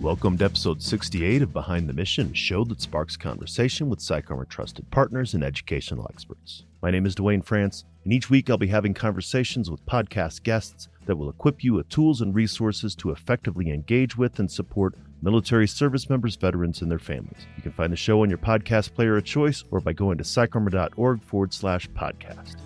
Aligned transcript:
Welcome 0.00 0.38
to 0.38 0.46
episode 0.46 0.82
68 0.82 1.42
of 1.42 1.52
Behind 1.52 1.86
the 1.86 1.92
Mission, 1.92 2.30
a 2.32 2.34
show 2.34 2.64
that 2.64 2.80
sparks 2.80 3.18
conversation 3.18 3.90
with 3.90 3.98
PsychArmor 3.98 4.48
trusted 4.48 4.90
partners 4.90 5.34
and 5.34 5.44
educational 5.44 6.06
experts. 6.08 6.64
My 6.80 6.90
name 6.90 7.04
is 7.04 7.14
Duane 7.14 7.42
France, 7.42 7.84
and 8.04 8.10
each 8.10 8.30
week 8.30 8.48
I'll 8.48 8.56
be 8.56 8.68
having 8.68 8.94
conversations 8.94 9.70
with 9.70 9.84
podcast 9.84 10.42
guests 10.42 10.88
that 11.04 11.16
will 11.16 11.28
equip 11.28 11.62
you 11.62 11.74
with 11.74 11.90
tools 11.90 12.22
and 12.22 12.34
resources 12.34 12.94
to 12.94 13.10
effectively 13.10 13.70
engage 13.70 14.16
with 14.16 14.38
and 14.38 14.50
support 14.50 14.94
military 15.20 15.68
service 15.68 16.08
members, 16.08 16.34
veterans, 16.34 16.80
and 16.80 16.90
their 16.90 16.98
families. 16.98 17.46
You 17.58 17.62
can 17.62 17.72
find 17.72 17.92
the 17.92 17.96
show 17.98 18.22
on 18.22 18.30
your 18.30 18.38
podcast 18.38 18.94
player 18.94 19.18
of 19.18 19.24
choice 19.24 19.64
or 19.70 19.80
by 19.80 19.92
going 19.92 20.16
to 20.16 20.24
psycharmor.org 20.24 21.22
forward 21.22 21.52
slash 21.52 21.90
podcast. 21.90 22.56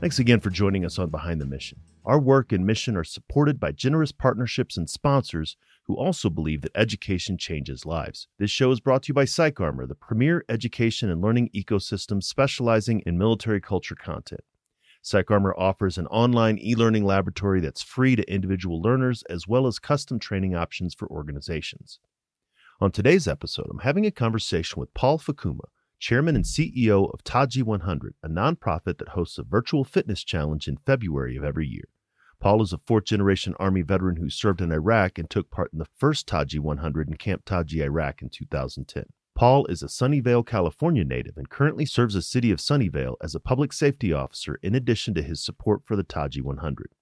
Thanks 0.00 0.18
again 0.18 0.40
for 0.40 0.48
joining 0.48 0.86
us 0.86 0.98
on 0.98 1.10
Behind 1.10 1.42
the 1.42 1.46
Mission. 1.46 1.80
Our 2.06 2.18
work 2.18 2.52
and 2.52 2.64
mission 2.64 2.96
are 2.96 3.04
supported 3.04 3.60
by 3.60 3.72
generous 3.72 4.12
partnerships 4.12 4.78
and 4.78 4.88
sponsors 4.88 5.58
who 5.84 5.94
also 5.94 6.30
believe 6.30 6.62
that 6.62 6.72
education 6.74 7.36
changes 7.36 7.84
lives. 7.84 8.26
This 8.38 8.50
show 8.50 8.70
is 8.70 8.80
brought 8.80 9.02
to 9.02 9.08
you 9.08 9.14
by 9.14 9.26
PsychArmor, 9.26 9.86
the 9.86 9.94
premier 9.94 10.42
education 10.48 11.10
and 11.10 11.20
learning 11.20 11.50
ecosystem 11.54 12.22
specializing 12.22 13.00
in 13.00 13.18
military 13.18 13.60
culture 13.60 13.94
content. 13.94 14.40
PsychArmor 15.04 15.52
offers 15.58 15.98
an 15.98 16.06
online 16.06 16.58
e 16.58 16.74
learning 16.74 17.04
laboratory 17.04 17.60
that's 17.60 17.82
free 17.82 18.16
to 18.16 18.32
individual 18.32 18.80
learners 18.80 19.22
as 19.28 19.46
well 19.46 19.66
as 19.66 19.78
custom 19.78 20.18
training 20.18 20.54
options 20.54 20.94
for 20.94 21.08
organizations. 21.08 22.00
On 22.80 22.90
today's 22.90 23.28
episode, 23.28 23.68
I'm 23.70 23.80
having 23.80 24.06
a 24.06 24.10
conversation 24.10 24.80
with 24.80 24.94
Paul 24.94 25.18
Fukuma, 25.18 25.68
chairman 26.00 26.34
and 26.34 26.46
CEO 26.46 27.12
of 27.12 27.22
Taji 27.22 27.62
100, 27.62 28.14
a 28.22 28.28
nonprofit 28.28 28.98
that 28.98 29.10
hosts 29.10 29.36
a 29.36 29.42
virtual 29.42 29.84
fitness 29.84 30.24
challenge 30.24 30.66
in 30.66 30.78
February 30.78 31.36
of 31.36 31.44
every 31.44 31.68
year. 31.68 31.84
Paul 32.40 32.62
is 32.62 32.72
a 32.72 32.80
fourth 32.86 33.04
generation 33.04 33.54
Army 33.60 33.82
veteran 33.82 34.16
who 34.16 34.30
served 34.30 34.62
in 34.62 34.72
Iraq 34.72 35.18
and 35.18 35.28
took 35.28 35.50
part 35.50 35.74
in 35.74 35.78
the 35.78 35.88
first 35.98 36.26
Taji 36.26 36.58
100 36.58 37.08
in 37.08 37.16
Camp 37.18 37.44
Taji, 37.44 37.82
Iraq 37.82 38.22
in 38.22 38.30
2010. 38.30 39.04
Paul 39.34 39.66
is 39.66 39.82
a 39.82 39.86
Sunnyvale, 39.86 40.46
California 40.46 41.04
native 41.04 41.36
and 41.36 41.50
currently 41.50 41.84
serves 41.84 42.14
the 42.14 42.22
city 42.22 42.50
of 42.50 42.58
Sunnyvale 42.58 43.16
as 43.22 43.34
a 43.34 43.40
public 43.40 43.72
safety 43.72 44.10
officer 44.10 44.58
in 44.62 44.74
addition 44.74 45.12
to 45.14 45.22
his 45.22 45.44
support 45.44 45.82
for 45.84 45.96
the 45.96 46.02
Taji 46.02 46.40
100. 46.40 46.92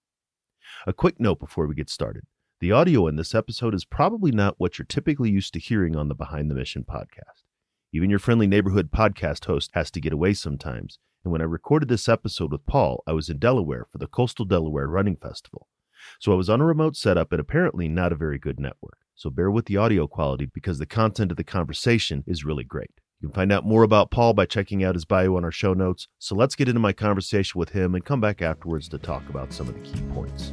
A 0.88 0.92
quick 0.92 1.20
note 1.20 1.38
before 1.38 1.68
we 1.68 1.74
get 1.76 1.88
started. 1.88 2.24
The 2.60 2.72
audio 2.72 3.06
in 3.06 3.14
this 3.14 3.34
episode 3.34 3.74
is 3.74 3.84
probably 3.84 4.32
not 4.32 4.56
what 4.58 4.76
you're 4.76 4.86
typically 4.86 5.30
used 5.30 5.52
to 5.54 5.60
hearing 5.60 5.94
on 5.94 6.08
the 6.08 6.16
Behind 6.16 6.50
the 6.50 6.56
Mission 6.56 6.84
podcast. 6.84 7.47
Even 7.90 8.10
your 8.10 8.18
friendly 8.18 8.46
neighborhood 8.46 8.90
podcast 8.90 9.46
host 9.46 9.70
has 9.72 9.90
to 9.90 10.00
get 10.00 10.12
away 10.12 10.34
sometimes. 10.34 10.98
And 11.24 11.32
when 11.32 11.40
I 11.40 11.44
recorded 11.44 11.88
this 11.88 12.06
episode 12.06 12.52
with 12.52 12.66
Paul, 12.66 13.02
I 13.06 13.12
was 13.12 13.30
in 13.30 13.38
Delaware 13.38 13.86
for 13.90 13.96
the 13.96 14.06
Coastal 14.06 14.44
Delaware 14.44 14.86
Running 14.86 15.16
Festival. 15.16 15.68
So 16.20 16.30
I 16.30 16.36
was 16.36 16.50
on 16.50 16.60
a 16.60 16.66
remote 16.66 16.96
setup 16.96 17.32
and 17.32 17.40
apparently 17.40 17.88
not 17.88 18.12
a 18.12 18.16
very 18.16 18.38
good 18.38 18.60
network. 18.60 18.98
So 19.14 19.30
bear 19.30 19.50
with 19.50 19.64
the 19.64 19.78
audio 19.78 20.06
quality 20.06 20.44
because 20.44 20.78
the 20.78 20.84
content 20.84 21.30
of 21.30 21.38
the 21.38 21.44
conversation 21.44 22.24
is 22.26 22.44
really 22.44 22.62
great. 22.62 22.90
You 23.22 23.28
can 23.28 23.34
find 23.34 23.50
out 23.50 23.64
more 23.64 23.84
about 23.84 24.10
Paul 24.10 24.34
by 24.34 24.44
checking 24.44 24.84
out 24.84 24.94
his 24.94 25.06
bio 25.06 25.36
on 25.36 25.44
our 25.44 25.50
show 25.50 25.72
notes. 25.72 26.08
So 26.18 26.34
let's 26.34 26.54
get 26.54 26.68
into 26.68 26.80
my 26.80 26.92
conversation 26.92 27.58
with 27.58 27.70
him 27.70 27.94
and 27.94 28.04
come 28.04 28.20
back 28.20 28.42
afterwards 28.42 28.90
to 28.90 28.98
talk 28.98 29.26
about 29.30 29.50
some 29.50 29.66
of 29.66 29.74
the 29.74 29.80
key 29.80 30.02
points. 30.12 30.52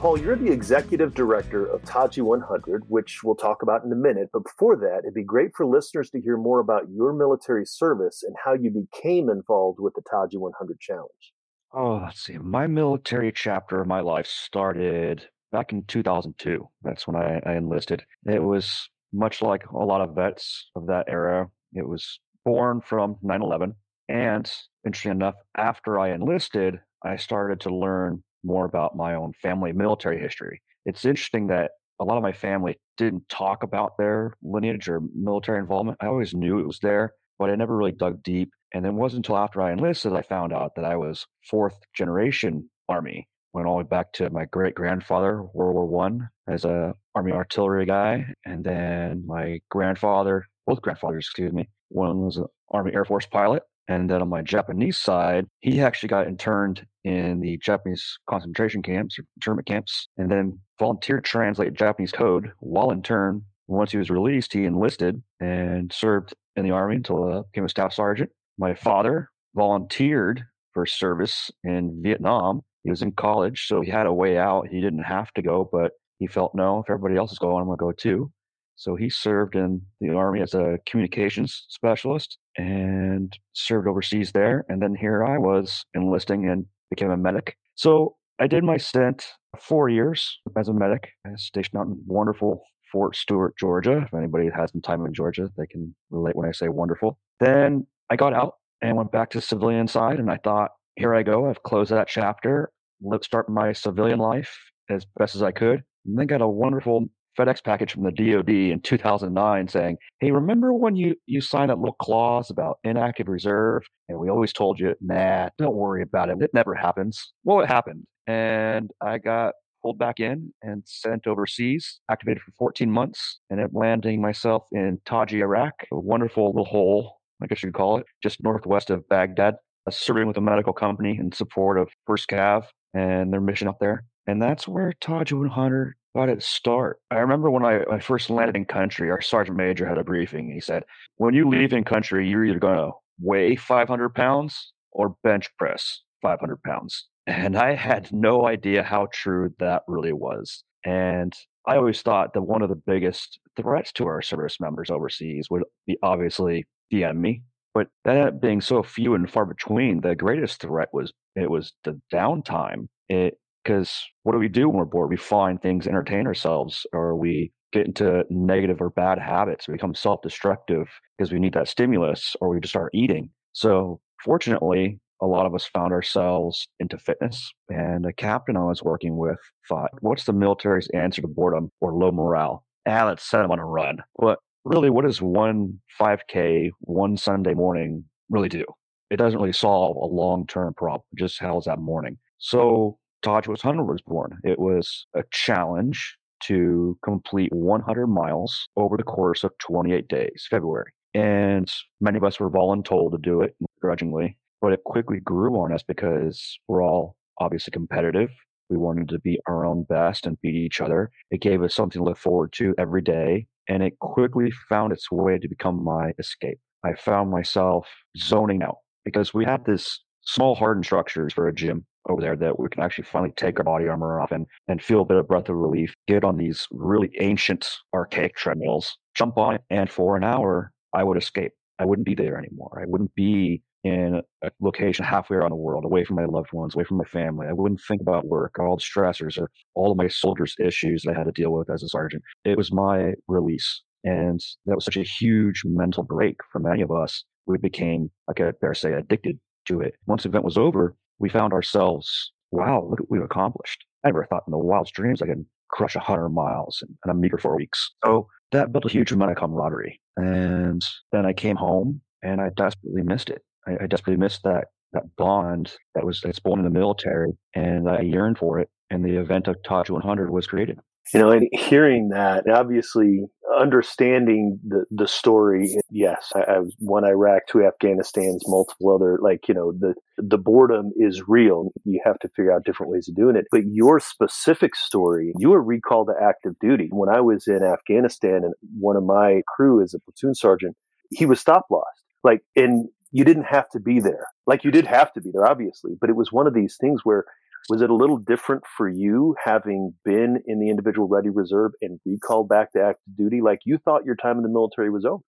Paul, 0.00 0.18
you're 0.18 0.34
the 0.34 0.50
executive 0.50 1.12
director 1.12 1.66
of 1.66 1.84
Taji 1.84 2.22
100, 2.22 2.84
which 2.88 3.22
we'll 3.22 3.34
talk 3.34 3.60
about 3.60 3.84
in 3.84 3.92
a 3.92 3.94
minute. 3.94 4.30
But 4.32 4.44
before 4.44 4.74
that, 4.76 5.00
it'd 5.00 5.12
be 5.12 5.22
great 5.22 5.50
for 5.54 5.66
listeners 5.66 6.08
to 6.12 6.20
hear 6.22 6.38
more 6.38 6.58
about 6.58 6.88
your 6.90 7.12
military 7.12 7.66
service 7.66 8.22
and 8.22 8.34
how 8.42 8.54
you 8.54 8.70
became 8.70 9.28
involved 9.28 9.78
with 9.78 9.92
the 9.92 10.00
Taji 10.10 10.38
100 10.38 10.80
Challenge. 10.80 11.34
Oh, 11.74 12.00
let's 12.02 12.24
see. 12.24 12.38
My 12.38 12.66
military 12.66 13.30
chapter 13.30 13.82
of 13.82 13.88
my 13.88 14.00
life 14.00 14.26
started 14.26 15.28
back 15.52 15.70
in 15.70 15.84
2002. 15.84 16.66
That's 16.82 17.06
when 17.06 17.16
I, 17.16 17.42
I 17.44 17.56
enlisted. 17.56 18.02
It 18.24 18.42
was 18.42 18.88
much 19.12 19.42
like 19.42 19.66
a 19.66 19.84
lot 19.84 20.00
of 20.00 20.14
vets 20.14 20.70
of 20.76 20.86
that 20.86 21.10
era. 21.10 21.50
It 21.74 21.86
was 21.86 22.20
born 22.46 22.80
from 22.80 23.16
9 23.20 23.42
11. 23.42 23.74
And 24.08 24.50
interesting 24.86 25.12
enough, 25.12 25.34
after 25.58 26.00
I 26.00 26.14
enlisted, 26.14 26.80
I 27.04 27.16
started 27.16 27.60
to 27.60 27.74
learn 27.74 28.22
more 28.44 28.64
about 28.64 28.96
my 28.96 29.14
own 29.14 29.32
family 29.42 29.72
military 29.72 30.20
history. 30.20 30.60
It's 30.86 31.04
interesting 31.04 31.48
that 31.48 31.72
a 32.00 32.04
lot 32.04 32.16
of 32.16 32.22
my 32.22 32.32
family 32.32 32.76
didn't 32.96 33.28
talk 33.28 33.62
about 33.62 33.92
their 33.98 34.34
lineage 34.42 34.88
or 34.88 35.00
military 35.14 35.58
involvement. 35.58 35.98
I 36.00 36.06
always 36.06 36.34
knew 36.34 36.58
it 36.58 36.66
was 36.66 36.78
there, 36.80 37.12
but 37.38 37.50
I 37.50 37.56
never 37.56 37.76
really 37.76 37.92
dug 37.92 38.22
deep. 38.22 38.52
And 38.72 38.84
then 38.84 38.92
it 38.92 38.96
wasn't 38.98 39.26
until 39.26 39.36
after 39.36 39.60
I 39.60 39.72
enlisted 39.72 40.12
I 40.12 40.22
found 40.22 40.52
out 40.52 40.72
that 40.76 40.84
I 40.84 40.96
was 40.96 41.26
fourth 41.48 41.76
generation 41.94 42.70
Army. 42.88 43.26
Went 43.52 43.66
all 43.66 43.78
the 43.78 43.84
way 43.84 43.88
back 43.88 44.12
to 44.14 44.30
my 44.30 44.44
great 44.46 44.74
grandfather, 44.74 45.42
World 45.42 45.74
War 45.74 45.86
One, 45.86 46.28
as 46.48 46.64
a 46.64 46.94
Army 47.16 47.32
artillery 47.32 47.84
guy, 47.84 48.32
and 48.44 48.62
then 48.62 49.24
my 49.26 49.60
grandfather, 49.70 50.44
both 50.66 50.80
grandfathers, 50.82 51.26
excuse 51.26 51.52
me. 51.52 51.68
One 51.88 52.20
was 52.20 52.36
an 52.36 52.46
Army 52.70 52.92
Air 52.94 53.04
Force 53.04 53.26
pilot, 53.26 53.64
and 53.90 54.08
then 54.08 54.22
on 54.22 54.28
my 54.28 54.40
Japanese 54.40 54.98
side, 54.98 55.46
he 55.62 55.80
actually 55.80 56.08
got 56.08 56.28
interned 56.28 56.86
in 57.02 57.40
the 57.40 57.58
Japanese 57.58 58.18
concentration 58.28 58.82
camps 58.82 59.18
or 59.18 59.24
internment 59.36 59.66
camps, 59.66 60.06
and 60.16 60.30
then 60.30 60.60
volunteered 60.78 61.24
to 61.24 61.30
translate 61.30 61.74
Japanese 61.74 62.12
code 62.12 62.52
while 62.60 62.92
in 62.92 63.02
turn. 63.02 63.42
Once 63.66 63.90
he 63.90 63.98
was 63.98 64.08
released, 64.08 64.52
he 64.52 64.64
enlisted 64.64 65.20
and 65.40 65.92
served 65.92 66.32
in 66.54 66.64
the 66.64 66.70
army 66.70 66.96
until 66.96 67.32
uh, 67.32 67.42
became 67.52 67.64
a 67.64 67.68
staff 67.68 67.92
sergeant. 67.92 68.30
My 68.58 68.74
father 68.74 69.28
volunteered 69.56 70.44
for 70.72 70.86
service 70.86 71.50
in 71.64 72.00
Vietnam. 72.00 72.60
He 72.84 72.90
was 72.90 73.02
in 73.02 73.10
college, 73.10 73.66
so 73.66 73.80
he 73.80 73.90
had 73.90 74.06
a 74.06 74.12
way 74.12 74.38
out. 74.38 74.68
He 74.68 74.80
didn't 74.80 75.02
have 75.02 75.32
to 75.32 75.42
go, 75.42 75.68
but 75.70 75.92
he 76.20 76.28
felt 76.28 76.54
no, 76.54 76.78
if 76.78 76.90
everybody 76.90 77.16
else 77.16 77.32
is 77.32 77.38
going, 77.40 77.60
I'm 77.60 77.66
going 77.66 77.78
to 77.78 77.84
go 77.84 77.92
too. 77.92 78.30
So 78.80 78.96
he 78.96 79.10
served 79.10 79.56
in 79.56 79.82
the 80.00 80.08
Army 80.08 80.40
as 80.40 80.54
a 80.54 80.78
communications 80.86 81.66
specialist 81.68 82.38
and 82.56 83.30
served 83.52 83.86
overseas 83.86 84.32
there. 84.32 84.64
And 84.70 84.80
then 84.80 84.94
here 84.94 85.22
I 85.22 85.36
was 85.36 85.84
enlisting 85.94 86.48
and 86.48 86.64
became 86.88 87.10
a 87.10 87.16
medic. 87.18 87.58
So 87.74 88.16
I 88.38 88.46
did 88.46 88.64
my 88.64 88.78
stint 88.78 89.26
four 89.58 89.90
years 89.90 90.40
as 90.56 90.68
a 90.68 90.72
medic. 90.72 91.10
Stationed 91.36 91.78
out 91.78 91.88
in 91.88 92.02
wonderful 92.06 92.62
Fort 92.90 93.16
Stewart, 93.16 93.54
Georgia. 93.58 93.98
If 94.06 94.14
anybody 94.14 94.48
has 94.48 94.72
some 94.72 94.80
time 94.80 95.04
in 95.04 95.12
Georgia, 95.12 95.50
they 95.58 95.66
can 95.66 95.94
relate 96.08 96.34
when 96.34 96.48
I 96.48 96.52
say 96.52 96.68
wonderful. 96.68 97.18
Then 97.38 97.86
I 98.08 98.16
got 98.16 98.32
out 98.32 98.54
and 98.80 98.96
went 98.96 99.12
back 99.12 99.28
to 99.30 99.38
the 99.38 99.42
civilian 99.42 99.88
side, 99.88 100.18
and 100.18 100.30
I 100.30 100.38
thought, 100.42 100.70
here 100.96 101.14
I 101.14 101.22
go. 101.22 101.50
I've 101.50 101.62
closed 101.64 101.92
that 101.92 102.08
chapter. 102.08 102.72
Let's 103.02 103.26
start 103.26 103.50
my 103.50 103.74
civilian 103.74 104.18
life 104.20 104.56
as 104.88 105.04
best 105.18 105.34
as 105.34 105.42
I 105.42 105.52
could. 105.52 105.82
And 106.06 106.18
then 106.18 106.26
got 106.26 106.40
a 106.40 106.48
wonderful 106.48 107.10
FedEx 107.38 107.62
package 107.62 107.92
from 107.92 108.02
the 108.02 108.12
DoD 108.12 108.70
in 108.70 108.80
2009 108.80 109.68
saying, 109.68 109.96
"Hey, 110.20 110.30
remember 110.30 110.72
when 110.72 110.96
you 110.96 111.16
you 111.26 111.40
signed 111.40 111.70
that 111.70 111.78
little 111.78 111.94
clause 111.94 112.50
about 112.50 112.78
inactive 112.84 113.28
reserve, 113.28 113.82
and 114.08 114.18
we 114.18 114.28
always 114.28 114.52
told 114.52 114.78
you, 114.80 114.94
nah, 115.00 115.48
don't 115.58 115.76
worry 115.76 116.02
about 116.02 116.28
it. 116.30 116.42
It 116.42 116.50
never 116.54 116.74
happens." 116.74 117.32
Well, 117.44 117.60
it 117.60 117.68
happened, 117.68 118.06
and 118.26 118.90
I 119.00 119.18
got 119.18 119.54
pulled 119.82 119.98
back 119.98 120.20
in 120.20 120.52
and 120.62 120.82
sent 120.86 121.26
overseas, 121.26 122.00
activated 122.10 122.42
for 122.42 122.52
14 122.52 122.90
months, 122.90 123.40
and 123.48 123.60
ended 123.60 123.74
landing 123.74 124.20
myself 124.20 124.66
in 124.72 125.00
Taji, 125.06 125.40
Iraq, 125.40 125.86
a 125.92 125.98
wonderful 125.98 126.48
little 126.48 126.64
hole, 126.64 127.16
I 127.42 127.46
guess 127.46 127.62
you 127.62 127.68
could 127.68 127.78
call 127.78 127.98
it, 127.98 128.06
just 128.22 128.42
northwest 128.42 128.90
of 128.90 129.08
Baghdad, 129.08 129.56
serving 129.88 130.28
with 130.28 130.36
a 130.36 130.42
medical 130.42 130.72
company 130.72 131.16
in 131.18 131.32
support 131.32 131.78
of 131.78 131.90
First 132.06 132.28
Cav 132.28 132.66
and 132.94 133.32
their 133.32 133.40
mission 133.40 133.68
up 133.68 133.78
there. 133.80 134.04
And 134.30 134.40
that's 134.40 134.68
where 134.68 134.92
Taji 135.00 135.34
100 135.34 135.94
got 136.14 136.28
its 136.28 136.46
start. 136.46 137.00
I 137.10 137.16
remember 137.16 137.50
when 137.50 137.64
I, 137.64 137.82
I 137.90 137.98
first 137.98 138.30
landed 138.30 138.54
in 138.54 138.64
country, 138.64 139.10
our 139.10 139.20
sergeant 139.20 139.58
major 139.58 139.84
had 139.84 139.98
a 139.98 140.04
briefing. 140.04 140.52
He 140.52 140.60
said, 140.60 140.84
When 141.16 141.34
you 141.34 141.48
leave 141.48 141.72
in 141.72 141.82
country, 141.82 142.28
you're 142.28 142.44
either 142.44 142.60
going 142.60 142.76
to 142.76 142.92
weigh 143.18 143.56
500 143.56 144.10
pounds 144.10 144.72
or 144.92 145.16
bench 145.24 145.48
press 145.58 146.02
500 146.22 146.62
pounds. 146.62 147.08
And 147.26 147.56
I 147.56 147.74
had 147.74 148.12
no 148.12 148.46
idea 148.46 148.84
how 148.84 149.08
true 149.12 149.52
that 149.58 149.82
really 149.88 150.12
was. 150.12 150.62
And 150.84 151.34
I 151.66 151.74
always 151.74 152.00
thought 152.00 152.32
that 152.34 152.42
one 152.42 152.62
of 152.62 152.68
the 152.68 152.76
biggest 152.86 153.40
threats 153.56 153.90
to 153.94 154.06
our 154.06 154.22
service 154.22 154.60
members 154.60 154.92
overseas 154.92 155.48
would 155.50 155.64
be 155.88 155.98
obviously 156.04 156.66
enemy. 156.92 157.42
But 157.74 157.88
that 158.04 158.40
being 158.40 158.60
so 158.60 158.84
few 158.84 159.14
and 159.14 159.28
far 159.28 159.44
between. 159.44 160.02
The 160.02 160.14
greatest 160.14 160.60
threat 160.60 160.88
was 160.92 161.12
it 161.34 161.50
was 161.50 161.72
the 161.82 162.00
downtime. 162.12 162.86
It 163.08 163.36
because 163.64 164.04
what 164.22 164.32
do 164.32 164.38
we 164.38 164.48
do 164.48 164.68
when 164.68 164.78
we're 164.78 164.84
bored? 164.84 165.10
We 165.10 165.16
find 165.16 165.60
things 165.60 165.86
entertain 165.86 166.26
ourselves, 166.26 166.86
or 166.92 167.16
we 167.16 167.52
get 167.72 167.86
into 167.86 168.24
negative 168.30 168.80
or 168.80 168.90
bad 168.90 169.18
habits. 169.18 169.68
We 169.68 169.72
become 169.72 169.94
self 169.94 170.22
destructive 170.22 170.88
because 171.16 171.32
we 171.32 171.38
need 171.38 171.54
that 171.54 171.68
stimulus, 171.68 172.36
or 172.40 172.48
we 172.48 172.60
just 172.60 172.72
start 172.72 172.90
eating. 172.94 173.30
So, 173.52 174.00
fortunately, 174.24 174.98
a 175.22 175.26
lot 175.26 175.46
of 175.46 175.54
us 175.54 175.66
found 175.66 175.92
ourselves 175.92 176.66
into 176.78 176.98
fitness. 176.98 177.52
And 177.68 178.06
a 178.06 178.12
captain 178.12 178.56
I 178.56 178.64
was 178.64 178.82
working 178.82 179.16
with 179.16 179.38
thought, 179.68 179.90
what's 180.00 180.24
the 180.24 180.32
military's 180.32 180.88
answer 180.94 181.20
to 181.22 181.28
boredom 181.28 181.70
or 181.80 181.94
low 181.94 182.10
morale? 182.10 182.64
Ah, 182.86 183.04
let's 183.06 183.28
send 183.28 183.44
them 183.44 183.50
on 183.50 183.58
a 183.58 183.64
run. 183.64 183.98
But 184.18 184.38
really, 184.64 184.90
what 184.90 185.04
does 185.04 185.20
one 185.20 185.80
5K 186.00 186.70
one 186.80 187.16
Sunday 187.16 187.54
morning 187.54 188.04
really 188.30 188.48
do? 188.48 188.64
It 189.10 189.16
doesn't 189.16 189.38
really 189.38 189.52
solve 189.52 189.96
a 189.96 190.06
long 190.06 190.46
term 190.46 190.72
problem. 190.74 191.02
It 191.12 191.18
just 191.18 191.40
how's 191.40 191.64
that 191.64 191.78
morning. 191.78 192.16
So 192.38 192.98
Taji 193.22 193.50
100 193.50 193.84
was 193.84 194.00
born. 194.02 194.38
It 194.44 194.58
was 194.58 195.06
a 195.14 195.22
challenge 195.30 196.16
to 196.44 196.98
complete 197.04 197.52
100 197.52 198.06
miles 198.06 198.68
over 198.76 198.96
the 198.96 199.02
course 199.02 199.44
of 199.44 199.56
28 199.58 200.08
days, 200.08 200.46
February. 200.48 200.92
And 201.14 201.70
many 202.00 202.16
of 202.16 202.24
us 202.24 202.40
were 202.40 202.50
voluntold 202.50 203.12
to 203.12 203.18
do 203.18 203.42
it 203.42 203.54
grudgingly, 203.80 204.38
but 204.60 204.72
it 204.72 204.84
quickly 204.84 205.20
grew 205.20 205.60
on 205.60 205.72
us 205.72 205.82
because 205.82 206.58
we're 206.68 206.82
all 206.82 207.16
obviously 207.40 207.72
competitive. 207.72 208.30
We 208.70 208.76
wanted 208.76 209.08
to 209.08 209.18
be 209.18 209.38
our 209.46 209.66
own 209.66 209.82
best 209.82 210.26
and 210.26 210.40
beat 210.40 210.54
each 210.54 210.80
other. 210.80 211.10
It 211.30 211.40
gave 211.40 211.62
us 211.62 211.74
something 211.74 212.00
to 212.00 212.04
look 212.04 212.18
forward 212.18 212.52
to 212.54 212.74
every 212.78 213.02
day, 213.02 213.46
and 213.68 213.82
it 213.82 213.98
quickly 213.98 214.52
found 214.68 214.92
its 214.92 215.10
way 215.10 215.38
to 215.38 215.48
become 215.48 215.82
my 215.82 216.12
escape. 216.18 216.60
I 216.84 216.94
found 216.94 217.30
myself 217.30 217.88
zoning 218.16 218.62
out 218.62 218.78
because 219.04 219.34
we 219.34 219.44
had 219.44 219.64
this 219.64 220.00
small 220.22 220.54
hardened 220.54 220.84
structures 220.84 221.32
for 221.32 221.48
a 221.48 221.54
gym 221.54 221.84
over 222.08 222.20
there 222.20 222.36
that 222.36 222.58
we 222.58 222.68
can 222.68 222.82
actually 222.82 223.04
finally 223.04 223.32
take 223.36 223.58
our 223.58 223.64
body 223.64 223.86
armor 223.88 224.20
off 224.20 224.32
and, 224.32 224.46
and 224.68 224.82
feel 224.82 225.02
a 225.02 225.04
bit 225.04 225.18
of 225.18 225.28
breath 225.28 225.48
of 225.48 225.56
relief, 225.56 225.94
get 226.08 226.24
on 226.24 226.36
these 226.36 226.66
really 226.70 227.10
ancient 227.20 227.68
archaic 227.94 228.34
treadmills, 228.36 228.96
jump 229.14 229.36
on 229.36 229.58
and 229.70 229.90
for 229.90 230.16
an 230.16 230.24
hour, 230.24 230.72
I 230.94 231.04
would 231.04 231.18
escape. 231.18 231.52
I 231.78 231.84
wouldn't 231.84 232.06
be 232.06 232.14
there 232.14 232.36
anymore. 232.36 232.78
I 232.82 232.86
wouldn't 232.86 233.14
be 233.14 233.62
in 233.84 234.20
a 234.42 234.50
location 234.60 235.04
halfway 235.04 235.38
around 235.38 235.50
the 235.50 235.56
world, 235.56 235.84
away 235.84 236.04
from 236.04 236.16
my 236.16 236.26
loved 236.26 236.52
ones, 236.52 236.74
away 236.74 236.84
from 236.84 236.98
my 236.98 237.04
family. 237.04 237.46
I 237.48 237.52
wouldn't 237.52 237.80
think 237.86 238.02
about 238.02 238.26
work, 238.26 238.58
all 238.58 238.76
the 238.76 238.82
stressors, 238.82 239.38
or 239.38 239.50
all 239.74 239.90
of 239.90 239.96
my 239.96 240.08
soldiers' 240.08 240.54
issues 240.60 241.02
that 241.02 241.14
I 241.14 241.18
had 241.18 241.24
to 241.24 241.32
deal 241.32 241.52
with 241.52 241.70
as 241.70 241.82
a 241.82 241.88
sergeant. 241.88 242.22
It 242.44 242.58
was 242.58 242.72
my 242.72 243.14
release. 243.28 243.82
And 244.04 244.40
that 244.66 244.74
was 244.74 244.84
such 244.84 244.96
a 244.96 245.02
huge 245.02 245.62
mental 245.64 246.02
break 246.02 246.36
for 246.52 246.58
many 246.58 246.82
of 246.82 246.90
us. 246.90 247.24
We 247.46 247.58
became, 247.58 248.10
I 248.28 248.34
could 248.34 248.54
dare 248.60 248.74
say, 248.74 248.92
addicted 248.92 249.38
to 249.68 249.80
it. 249.80 249.94
Once 250.06 250.22
the 250.22 250.28
event 250.28 250.44
was 250.44 250.58
over, 250.58 250.96
we 251.20 251.28
found 251.28 251.52
ourselves, 251.52 252.32
wow, 252.50 252.86
look 252.88 253.00
what 253.00 253.10
we've 253.10 253.22
accomplished. 253.22 253.84
I 254.04 254.08
never 254.08 254.26
thought 254.26 254.44
in 254.46 254.50
the 254.50 254.58
wildest 254.58 254.94
dreams 254.94 255.22
I 255.22 255.26
could 255.26 255.44
crush 255.68 255.94
100 255.94 256.30
miles 256.30 256.82
in, 256.82 256.96
in 257.04 257.10
a 257.10 257.14
meager 257.14 257.38
four 257.38 257.56
weeks. 257.56 257.92
So 258.04 258.26
that 258.50 258.72
built 258.72 258.86
a 258.86 258.88
huge 258.88 259.12
amount 259.12 259.30
of 259.30 259.36
camaraderie. 259.36 260.00
And 260.16 260.84
then 261.12 261.26
I 261.26 261.32
came 261.32 261.56
home 261.56 262.00
and 262.22 262.40
I 262.40 262.50
desperately 262.56 263.02
missed 263.02 263.30
it. 263.30 263.42
I, 263.66 263.84
I 263.84 263.86
desperately 263.86 264.18
missed 264.20 264.42
that 264.42 264.68
that 264.92 265.04
bond 265.16 265.72
that 265.94 266.04
was 266.04 266.20
that's 266.20 266.40
born 266.40 266.58
in 266.58 266.64
the 266.64 266.70
military, 266.70 267.30
and 267.54 267.88
I 267.88 268.00
yearned 268.00 268.38
for 268.38 268.58
it. 268.58 268.68
And 268.90 269.04
the 269.04 269.16
event 269.20 269.46
of 269.46 269.62
Taji 269.62 269.92
100 269.92 270.30
was 270.30 270.48
created. 270.48 270.80
You 271.12 271.20
know, 271.20 271.30
and 271.30 271.48
hearing 271.52 272.10
that, 272.10 272.48
obviously 272.48 273.24
understanding 273.58 274.60
the 274.66 274.84
the 274.90 275.08
story. 275.08 275.76
Yes, 275.90 276.32
I, 276.34 276.40
I 276.52 276.58
was 276.60 276.74
one 276.78 277.04
Iraq, 277.04 277.42
two 277.48 277.64
Afghanistan's, 277.64 278.44
multiple 278.46 278.94
other. 278.94 279.18
Like 279.20 279.48
you 279.48 279.54
know, 279.54 279.72
the 279.72 279.94
the 280.18 280.38
boredom 280.38 280.92
is 280.96 281.22
real. 281.26 281.70
You 281.84 282.00
have 282.04 282.18
to 282.20 282.28
figure 282.28 282.52
out 282.52 282.64
different 282.64 282.92
ways 282.92 283.08
of 283.08 283.16
doing 283.16 283.36
it. 283.36 283.46
But 283.50 283.62
your 283.66 283.98
specific 283.98 284.76
story, 284.76 285.32
you 285.38 285.50
were 285.50 285.62
recalled 285.62 286.08
to 286.08 286.24
active 286.24 286.54
duty. 286.60 286.88
When 286.90 287.08
I 287.08 287.20
was 287.20 287.46
in 287.48 287.62
Afghanistan, 287.62 288.42
and 288.44 288.54
one 288.78 288.96
of 288.96 289.04
my 289.04 289.42
crew 289.48 289.82
is 289.82 289.94
a 289.94 289.98
platoon 289.98 290.34
sergeant, 290.34 290.76
he 291.10 291.26
was 291.26 291.40
stop 291.40 291.66
lost. 291.70 291.86
Like, 292.22 292.42
and 292.54 292.88
you 293.12 293.24
didn't 293.24 293.44
have 293.44 293.68
to 293.70 293.80
be 293.80 294.00
there. 294.00 294.26
Like 294.46 294.64
you 294.64 294.70
did 294.70 294.86
have 294.86 295.12
to 295.14 295.20
be 295.20 295.30
there, 295.32 295.46
obviously, 295.46 295.92
but 296.00 296.10
it 296.10 296.16
was 296.16 296.30
one 296.30 296.46
of 296.46 296.54
these 296.54 296.76
things 296.80 297.00
where 297.04 297.24
was 297.68 297.82
it 297.82 297.90
a 297.90 297.94
little 297.94 298.16
different 298.16 298.62
for 298.76 298.88
you 298.88 299.36
having 299.44 299.94
been 300.04 300.42
in 300.46 300.60
the 300.60 300.70
individual 300.70 301.08
ready 301.08 301.28
reserve 301.28 301.72
and 301.80 302.00
recalled 302.04 302.48
back 302.48 302.72
to 302.72 302.82
active 302.82 303.16
duty? 303.16 303.40
Like 303.40 303.60
you 303.64 303.78
thought 303.78 304.04
your 304.04 304.16
time 304.16 304.36
in 304.36 304.42
the 304.42 304.48
military 304.48 304.90
was 304.90 305.04
over. 305.04 305.22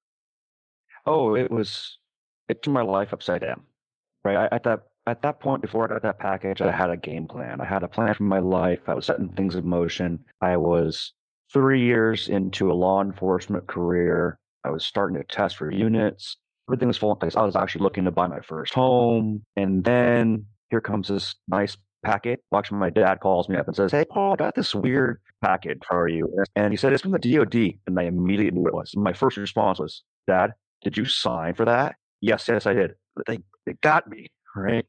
Oh, 1.06 1.34
it 1.34 1.50
was. 1.50 1.98
It 2.48 2.62
turned 2.62 2.74
my 2.74 2.82
life 2.82 3.12
upside 3.12 3.42
down. 3.42 3.62
Right 4.24 4.36
I, 4.36 4.54
at 4.54 4.64
that 4.64 4.84
at 5.06 5.22
that 5.22 5.40
point, 5.40 5.62
before 5.62 5.84
I 5.84 5.88
got 5.88 6.02
that 6.02 6.18
package, 6.20 6.60
I 6.60 6.70
had 6.70 6.90
a 6.90 6.96
game 6.96 7.26
plan. 7.26 7.60
I 7.60 7.64
had 7.64 7.82
a 7.82 7.88
plan 7.88 8.14
for 8.14 8.22
my 8.22 8.38
life. 8.38 8.80
I 8.86 8.94
was 8.94 9.06
setting 9.06 9.28
things 9.30 9.56
in 9.56 9.66
motion. 9.66 10.24
I 10.40 10.56
was 10.56 11.12
three 11.52 11.84
years 11.84 12.28
into 12.28 12.70
a 12.70 12.74
law 12.74 13.02
enforcement 13.02 13.66
career. 13.66 14.38
I 14.64 14.70
was 14.70 14.84
starting 14.84 15.16
to 15.16 15.24
test 15.24 15.56
for 15.56 15.72
units 15.72 16.36
everything 16.68 16.88
was 16.88 16.96
falling 16.96 17.16
in 17.16 17.20
place. 17.20 17.36
I 17.36 17.42
was 17.42 17.56
actually 17.56 17.82
looking 17.82 18.04
to 18.04 18.10
buy 18.10 18.26
my 18.26 18.40
first 18.40 18.74
home. 18.74 19.44
And 19.56 19.84
then 19.84 20.46
here 20.70 20.80
comes 20.80 21.08
this 21.08 21.34
nice 21.48 21.76
packet. 22.04 22.40
Watching 22.50 22.78
my 22.78 22.90
dad 22.90 23.20
calls 23.20 23.48
me 23.48 23.56
up 23.56 23.66
and 23.66 23.76
says, 23.76 23.92
Hey, 23.92 24.04
Paul, 24.04 24.34
I 24.34 24.36
got 24.36 24.54
this 24.54 24.74
weird 24.74 25.20
packet 25.40 25.78
for 25.88 26.08
you. 26.08 26.28
And 26.56 26.72
he 26.72 26.76
said, 26.76 26.92
It's 26.92 27.02
from 27.02 27.12
the 27.12 27.18
DOD. 27.18 27.74
And 27.86 27.98
I 27.98 28.04
immediately 28.04 28.56
knew 28.56 28.62
what 28.62 28.72
it 28.72 28.76
was. 28.76 28.92
My 28.96 29.12
first 29.12 29.36
response 29.36 29.78
was, 29.78 30.02
Dad, 30.26 30.52
did 30.82 30.96
you 30.96 31.04
sign 31.04 31.54
for 31.54 31.64
that? 31.64 31.96
Yes, 32.20 32.46
yes, 32.48 32.66
I 32.66 32.74
did. 32.74 32.92
But 33.16 33.26
they, 33.26 33.38
they 33.66 33.74
got 33.82 34.08
me. 34.08 34.28
Right. 34.54 34.84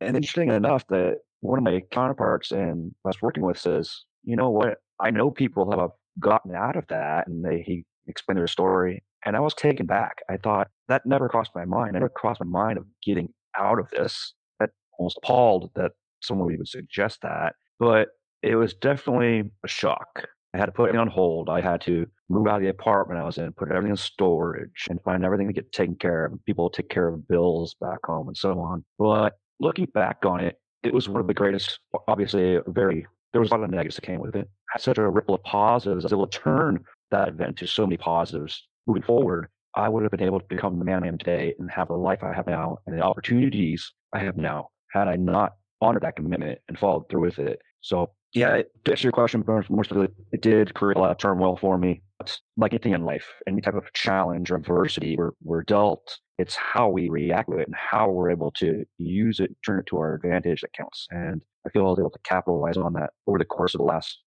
And 0.00 0.16
interesting 0.16 0.50
enough, 0.50 0.86
that 0.88 1.16
one 1.40 1.58
of 1.58 1.64
my 1.64 1.82
counterparts 1.90 2.52
and 2.52 2.92
I 3.04 3.08
was 3.08 3.22
working 3.22 3.44
with 3.44 3.58
says, 3.58 4.04
You 4.24 4.36
know 4.36 4.50
what? 4.50 4.78
I 5.00 5.10
know 5.10 5.30
people 5.30 5.70
have 5.70 5.90
gotten 6.18 6.54
out 6.54 6.76
of 6.76 6.86
that. 6.88 7.26
And 7.26 7.44
they, 7.44 7.62
he 7.62 7.84
explained 8.06 8.38
their 8.38 8.46
story. 8.46 9.02
And 9.24 9.36
I 9.36 9.40
was 9.40 9.54
taken 9.54 9.86
back. 9.86 10.18
I 10.30 10.36
thought 10.36 10.68
that 10.88 11.04
never 11.04 11.28
crossed 11.28 11.54
my 11.54 11.64
mind. 11.64 11.90
It 11.90 12.00
never 12.00 12.08
crossed 12.08 12.40
my 12.40 12.46
mind 12.46 12.78
of 12.78 12.86
getting 13.04 13.28
out 13.58 13.78
of 13.78 13.90
this. 13.90 14.34
That 14.58 14.70
almost 14.98 15.18
appalled 15.22 15.70
that 15.74 15.92
someone 16.20 16.56
would 16.56 16.68
suggest 16.68 17.20
that. 17.22 17.54
But 17.78 18.08
it 18.42 18.56
was 18.56 18.74
definitely 18.74 19.50
a 19.64 19.68
shock. 19.68 20.26
I 20.54 20.58
had 20.58 20.66
to 20.66 20.72
put 20.72 20.90
it 20.90 20.96
on 20.96 21.08
hold. 21.08 21.48
I 21.48 21.60
had 21.60 21.80
to 21.82 22.06
move 22.28 22.48
out 22.48 22.56
of 22.56 22.62
the 22.62 22.68
apartment 22.68 23.20
I 23.20 23.24
was 23.24 23.38
in, 23.38 23.52
put 23.52 23.70
everything 23.70 23.90
in 23.90 23.96
storage, 23.96 24.86
and 24.88 25.00
find 25.02 25.24
everything 25.24 25.46
to 25.46 25.52
get 25.52 25.72
taken 25.72 25.94
care 25.94 26.26
of. 26.26 26.44
People 26.44 26.70
take 26.70 26.88
care 26.88 27.08
of 27.08 27.28
bills 27.28 27.76
back 27.80 27.98
home 28.04 28.28
and 28.28 28.36
so 28.36 28.58
on. 28.58 28.84
But 28.98 29.34
looking 29.60 29.86
back 29.94 30.24
on 30.24 30.40
it, 30.40 30.56
it 30.82 30.92
was 30.92 31.08
one 31.08 31.20
of 31.20 31.26
the 31.26 31.34
greatest, 31.34 31.78
obviously, 32.08 32.58
very, 32.66 33.06
there 33.32 33.40
was 33.40 33.50
a 33.50 33.54
lot 33.54 33.62
of 33.62 33.70
negatives 33.70 33.96
that 33.96 34.02
came 34.02 34.20
with 34.20 34.34
it. 34.34 34.48
I 34.48 34.72
had 34.72 34.80
such 34.80 34.98
a 34.98 35.08
ripple 35.08 35.34
of 35.34 35.42
positives. 35.44 36.04
I 36.04 36.06
was 36.06 36.12
able 36.12 36.26
to 36.26 36.38
turn 36.38 36.84
that 37.10 37.28
event 37.28 37.58
to 37.58 37.66
so 37.66 37.86
many 37.86 37.96
positives 37.96 38.66
moving 38.86 39.02
forward, 39.02 39.48
I 39.76 39.88
would 39.88 40.02
have 40.02 40.10
been 40.10 40.22
able 40.22 40.40
to 40.40 40.46
become 40.48 40.78
the 40.78 40.84
man 40.84 41.04
I 41.04 41.08
am 41.08 41.18
today 41.18 41.54
and 41.58 41.70
have 41.70 41.88
the 41.88 41.94
life 41.94 42.22
I 42.22 42.32
have 42.32 42.46
now 42.46 42.78
and 42.86 42.98
the 42.98 43.02
opportunities 43.02 43.92
I 44.12 44.18
have 44.18 44.36
now 44.36 44.68
had 44.92 45.06
I 45.06 45.16
not 45.16 45.52
honored 45.80 46.02
that 46.02 46.16
commitment 46.16 46.58
and 46.68 46.78
followed 46.78 47.08
through 47.08 47.22
with 47.22 47.38
it. 47.38 47.60
So, 47.80 48.10
yeah, 48.34 48.62
to 48.84 48.90
answer 48.90 49.06
your 49.06 49.12
question 49.12 49.42
more 49.46 49.62
specifically, 49.62 50.14
it 50.32 50.42
did 50.42 50.74
create 50.74 50.96
a 50.96 51.00
lot 51.00 51.10
of 51.10 51.18
turmoil 51.18 51.56
for 51.56 51.78
me. 51.78 52.02
It's 52.20 52.40
like 52.56 52.72
anything 52.72 52.92
in 52.92 53.04
life, 53.04 53.26
any 53.48 53.60
type 53.60 53.74
of 53.74 53.90
challenge 53.94 54.50
or 54.50 54.56
adversity 54.56 55.16
we're, 55.16 55.30
we're 55.42 55.62
dealt, 55.62 56.18
it's 56.38 56.54
how 56.54 56.88
we 56.88 57.08
react 57.08 57.50
to 57.50 57.58
it 57.58 57.66
and 57.66 57.74
how 57.74 58.10
we're 58.10 58.30
able 58.30 58.50
to 58.52 58.84
use 58.98 59.40
it, 59.40 59.54
turn 59.64 59.78
it 59.78 59.86
to 59.86 59.98
our 59.98 60.14
advantage 60.14 60.60
that 60.60 60.72
counts. 60.72 61.06
And 61.10 61.42
I 61.66 61.70
feel 61.70 61.86
I 61.86 61.90
was 61.90 61.98
able 61.98 62.10
to 62.10 62.18
capitalize 62.24 62.76
on 62.76 62.92
that 62.94 63.10
over 63.26 63.38
the 63.38 63.44
course 63.44 63.74
of 63.74 63.78
the 63.78 63.84
last, 63.84 64.18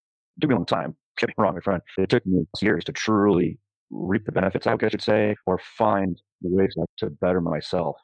it 0.42 0.48
me 0.48 0.54
a 0.54 0.58
long 0.58 0.66
time. 0.66 0.96
Get 1.18 1.30
me 1.30 1.36
wrong, 1.38 1.54
my 1.54 1.62
friend. 1.62 1.82
It 1.98 2.10
took 2.10 2.26
me 2.26 2.46
years 2.62 2.84
to 2.86 2.92
truly 2.92 3.60
reap 3.92 4.26
the 4.26 4.32
benefits, 4.32 4.66
I 4.68 4.76
guess 4.76 4.88
I 4.88 4.90
should 4.90 5.02
say, 5.02 5.36
or 5.46 5.60
find 5.78 6.20
ways 6.42 6.76
to 6.98 7.10
better 7.10 7.42
myself. 7.42 7.98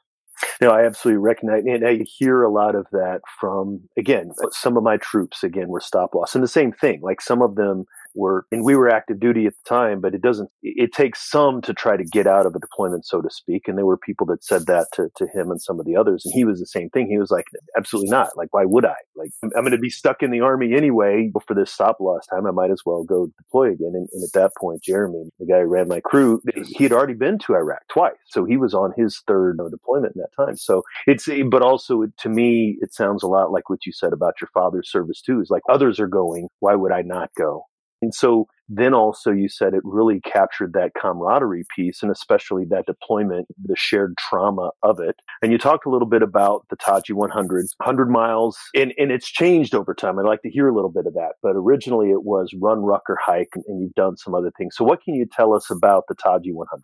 No, 0.60 0.70
I 0.70 0.84
absolutely 0.84 1.18
recognize, 1.18 1.64
and 1.64 1.86
I 1.86 2.04
hear 2.04 2.42
a 2.42 2.50
lot 2.50 2.74
of 2.74 2.86
that 2.92 3.20
from, 3.38 3.80
again, 3.98 4.32
some 4.52 4.76
of 4.76 4.82
my 4.82 4.96
troops, 4.98 5.42
again, 5.42 5.68
were 5.68 5.80
stop 5.80 6.14
loss. 6.14 6.34
And 6.34 6.44
the 6.44 6.48
same 6.48 6.72
thing, 6.72 7.00
like 7.02 7.20
some 7.20 7.42
of 7.42 7.54
them 7.56 7.86
were, 8.14 8.46
and 8.50 8.64
we 8.64 8.76
were 8.76 8.88
active 8.88 9.20
duty 9.20 9.46
at 9.46 9.52
the 9.52 9.68
time, 9.68 10.00
but 10.00 10.14
it 10.14 10.22
doesn't, 10.22 10.50
it 10.62 10.92
takes 10.92 11.30
some 11.30 11.60
to 11.62 11.74
try 11.74 11.96
to 11.96 12.04
get 12.04 12.26
out 12.26 12.46
of 12.46 12.54
a 12.54 12.58
deployment, 12.58 13.06
so 13.06 13.20
to 13.20 13.30
speak. 13.30 13.68
And 13.68 13.76
there 13.78 13.86
were 13.86 13.96
people 13.96 14.26
that 14.26 14.44
said 14.44 14.66
that 14.66 14.88
to, 14.94 15.08
to 15.16 15.26
him 15.34 15.50
and 15.50 15.60
some 15.60 15.78
of 15.78 15.86
the 15.86 15.96
others. 15.96 16.24
And 16.24 16.34
he 16.34 16.44
was 16.44 16.60
the 16.60 16.66
same 16.66 16.90
thing. 16.90 17.08
He 17.08 17.18
was 17.18 17.30
like, 17.30 17.46
absolutely 17.76 18.10
not. 18.10 18.36
Like, 18.36 18.52
why 18.52 18.64
would 18.64 18.84
I? 18.84 18.96
Like, 19.16 19.30
I'm, 19.42 19.50
I'm 19.56 19.62
going 19.62 19.72
to 19.72 19.78
be 19.78 19.90
stuck 19.90 20.22
in 20.22 20.30
the 20.30 20.40
army 20.40 20.74
anyway 20.74 21.30
for 21.46 21.54
this 21.54 21.72
stop 21.72 21.98
loss 22.00 22.26
time. 22.26 22.46
I 22.46 22.50
might 22.50 22.70
as 22.70 22.82
well 22.84 23.04
go 23.04 23.28
deploy 23.38 23.72
again. 23.72 23.92
And, 23.94 24.08
and 24.12 24.24
at 24.24 24.32
that 24.34 24.52
point, 24.58 24.82
Jeremy, 24.82 25.30
the 25.38 25.46
guy 25.46 25.60
who 25.60 25.66
ran 25.66 25.88
my 25.88 26.00
crew, 26.00 26.40
he 26.66 26.84
had 26.84 26.92
already 26.92 27.14
been 27.14 27.38
to 27.40 27.54
Iraq 27.54 27.82
twice. 27.88 28.16
So 28.26 28.44
he 28.44 28.56
was 28.56 28.74
on 28.74 28.92
his 28.96 29.22
third 29.26 29.58
deployment 29.70 30.14
in 30.16 30.22
that 30.22 30.44
time. 30.44 30.56
So 30.56 30.82
it's, 31.06 31.28
eh, 31.28 31.42
but 31.48 31.62
also 31.62 32.06
to 32.18 32.28
me, 32.28 32.78
it 32.80 32.94
sounds 32.94 33.22
a 33.22 33.26
lot 33.26 33.52
like 33.52 33.68
what 33.68 33.86
you 33.86 33.92
said 33.92 34.12
about 34.12 34.34
your 34.40 34.48
father's 34.52 34.90
service 34.90 35.20
too. 35.20 35.40
Is 35.40 35.50
like 35.50 35.62
others 35.68 36.00
are 36.00 36.08
going. 36.08 36.48
Why 36.60 36.74
would 36.74 36.92
I 36.92 37.02
not 37.02 37.30
go? 37.36 37.64
And 38.02 38.14
so 38.14 38.46
then 38.68 38.94
also 38.94 39.30
you 39.30 39.48
said 39.48 39.74
it 39.74 39.82
really 39.84 40.20
captured 40.20 40.72
that 40.74 40.92
camaraderie 40.94 41.64
piece 41.74 42.02
and 42.02 42.10
especially 42.10 42.64
that 42.66 42.86
deployment, 42.86 43.48
the 43.62 43.74
shared 43.76 44.16
trauma 44.16 44.70
of 44.82 45.00
it. 45.00 45.16
And 45.42 45.50
you 45.50 45.58
talked 45.58 45.86
a 45.86 45.90
little 45.90 46.08
bit 46.08 46.22
about 46.22 46.66
the 46.70 46.76
Taji 46.76 47.12
100, 47.12 47.66
100 47.78 48.10
miles, 48.10 48.56
and, 48.74 48.94
and 48.96 49.10
it's 49.10 49.28
changed 49.28 49.74
over 49.74 49.92
time. 49.94 50.18
I'd 50.18 50.26
like 50.26 50.42
to 50.42 50.50
hear 50.50 50.68
a 50.68 50.74
little 50.74 50.90
bit 50.90 51.06
of 51.06 51.14
that. 51.14 51.32
But 51.42 51.56
originally 51.56 52.10
it 52.10 52.22
was 52.22 52.54
run, 52.60 52.80
rucker, 52.80 53.18
hike, 53.20 53.50
and 53.66 53.80
you've 53.80 53.94
done 53.94 54.16
some 54.16 54.34
other 54.34 54.52
things. 54.56 54.76
So 54.76 54.84
what 54.84 55.02
can 55.02 55.14
you 55.14 55.26
tell 55.26 55.52
us 55.52 55.70
about 55.70 56.04
the 56.08 56.14
Taji 56.14 56.52
100? 56.52 56.80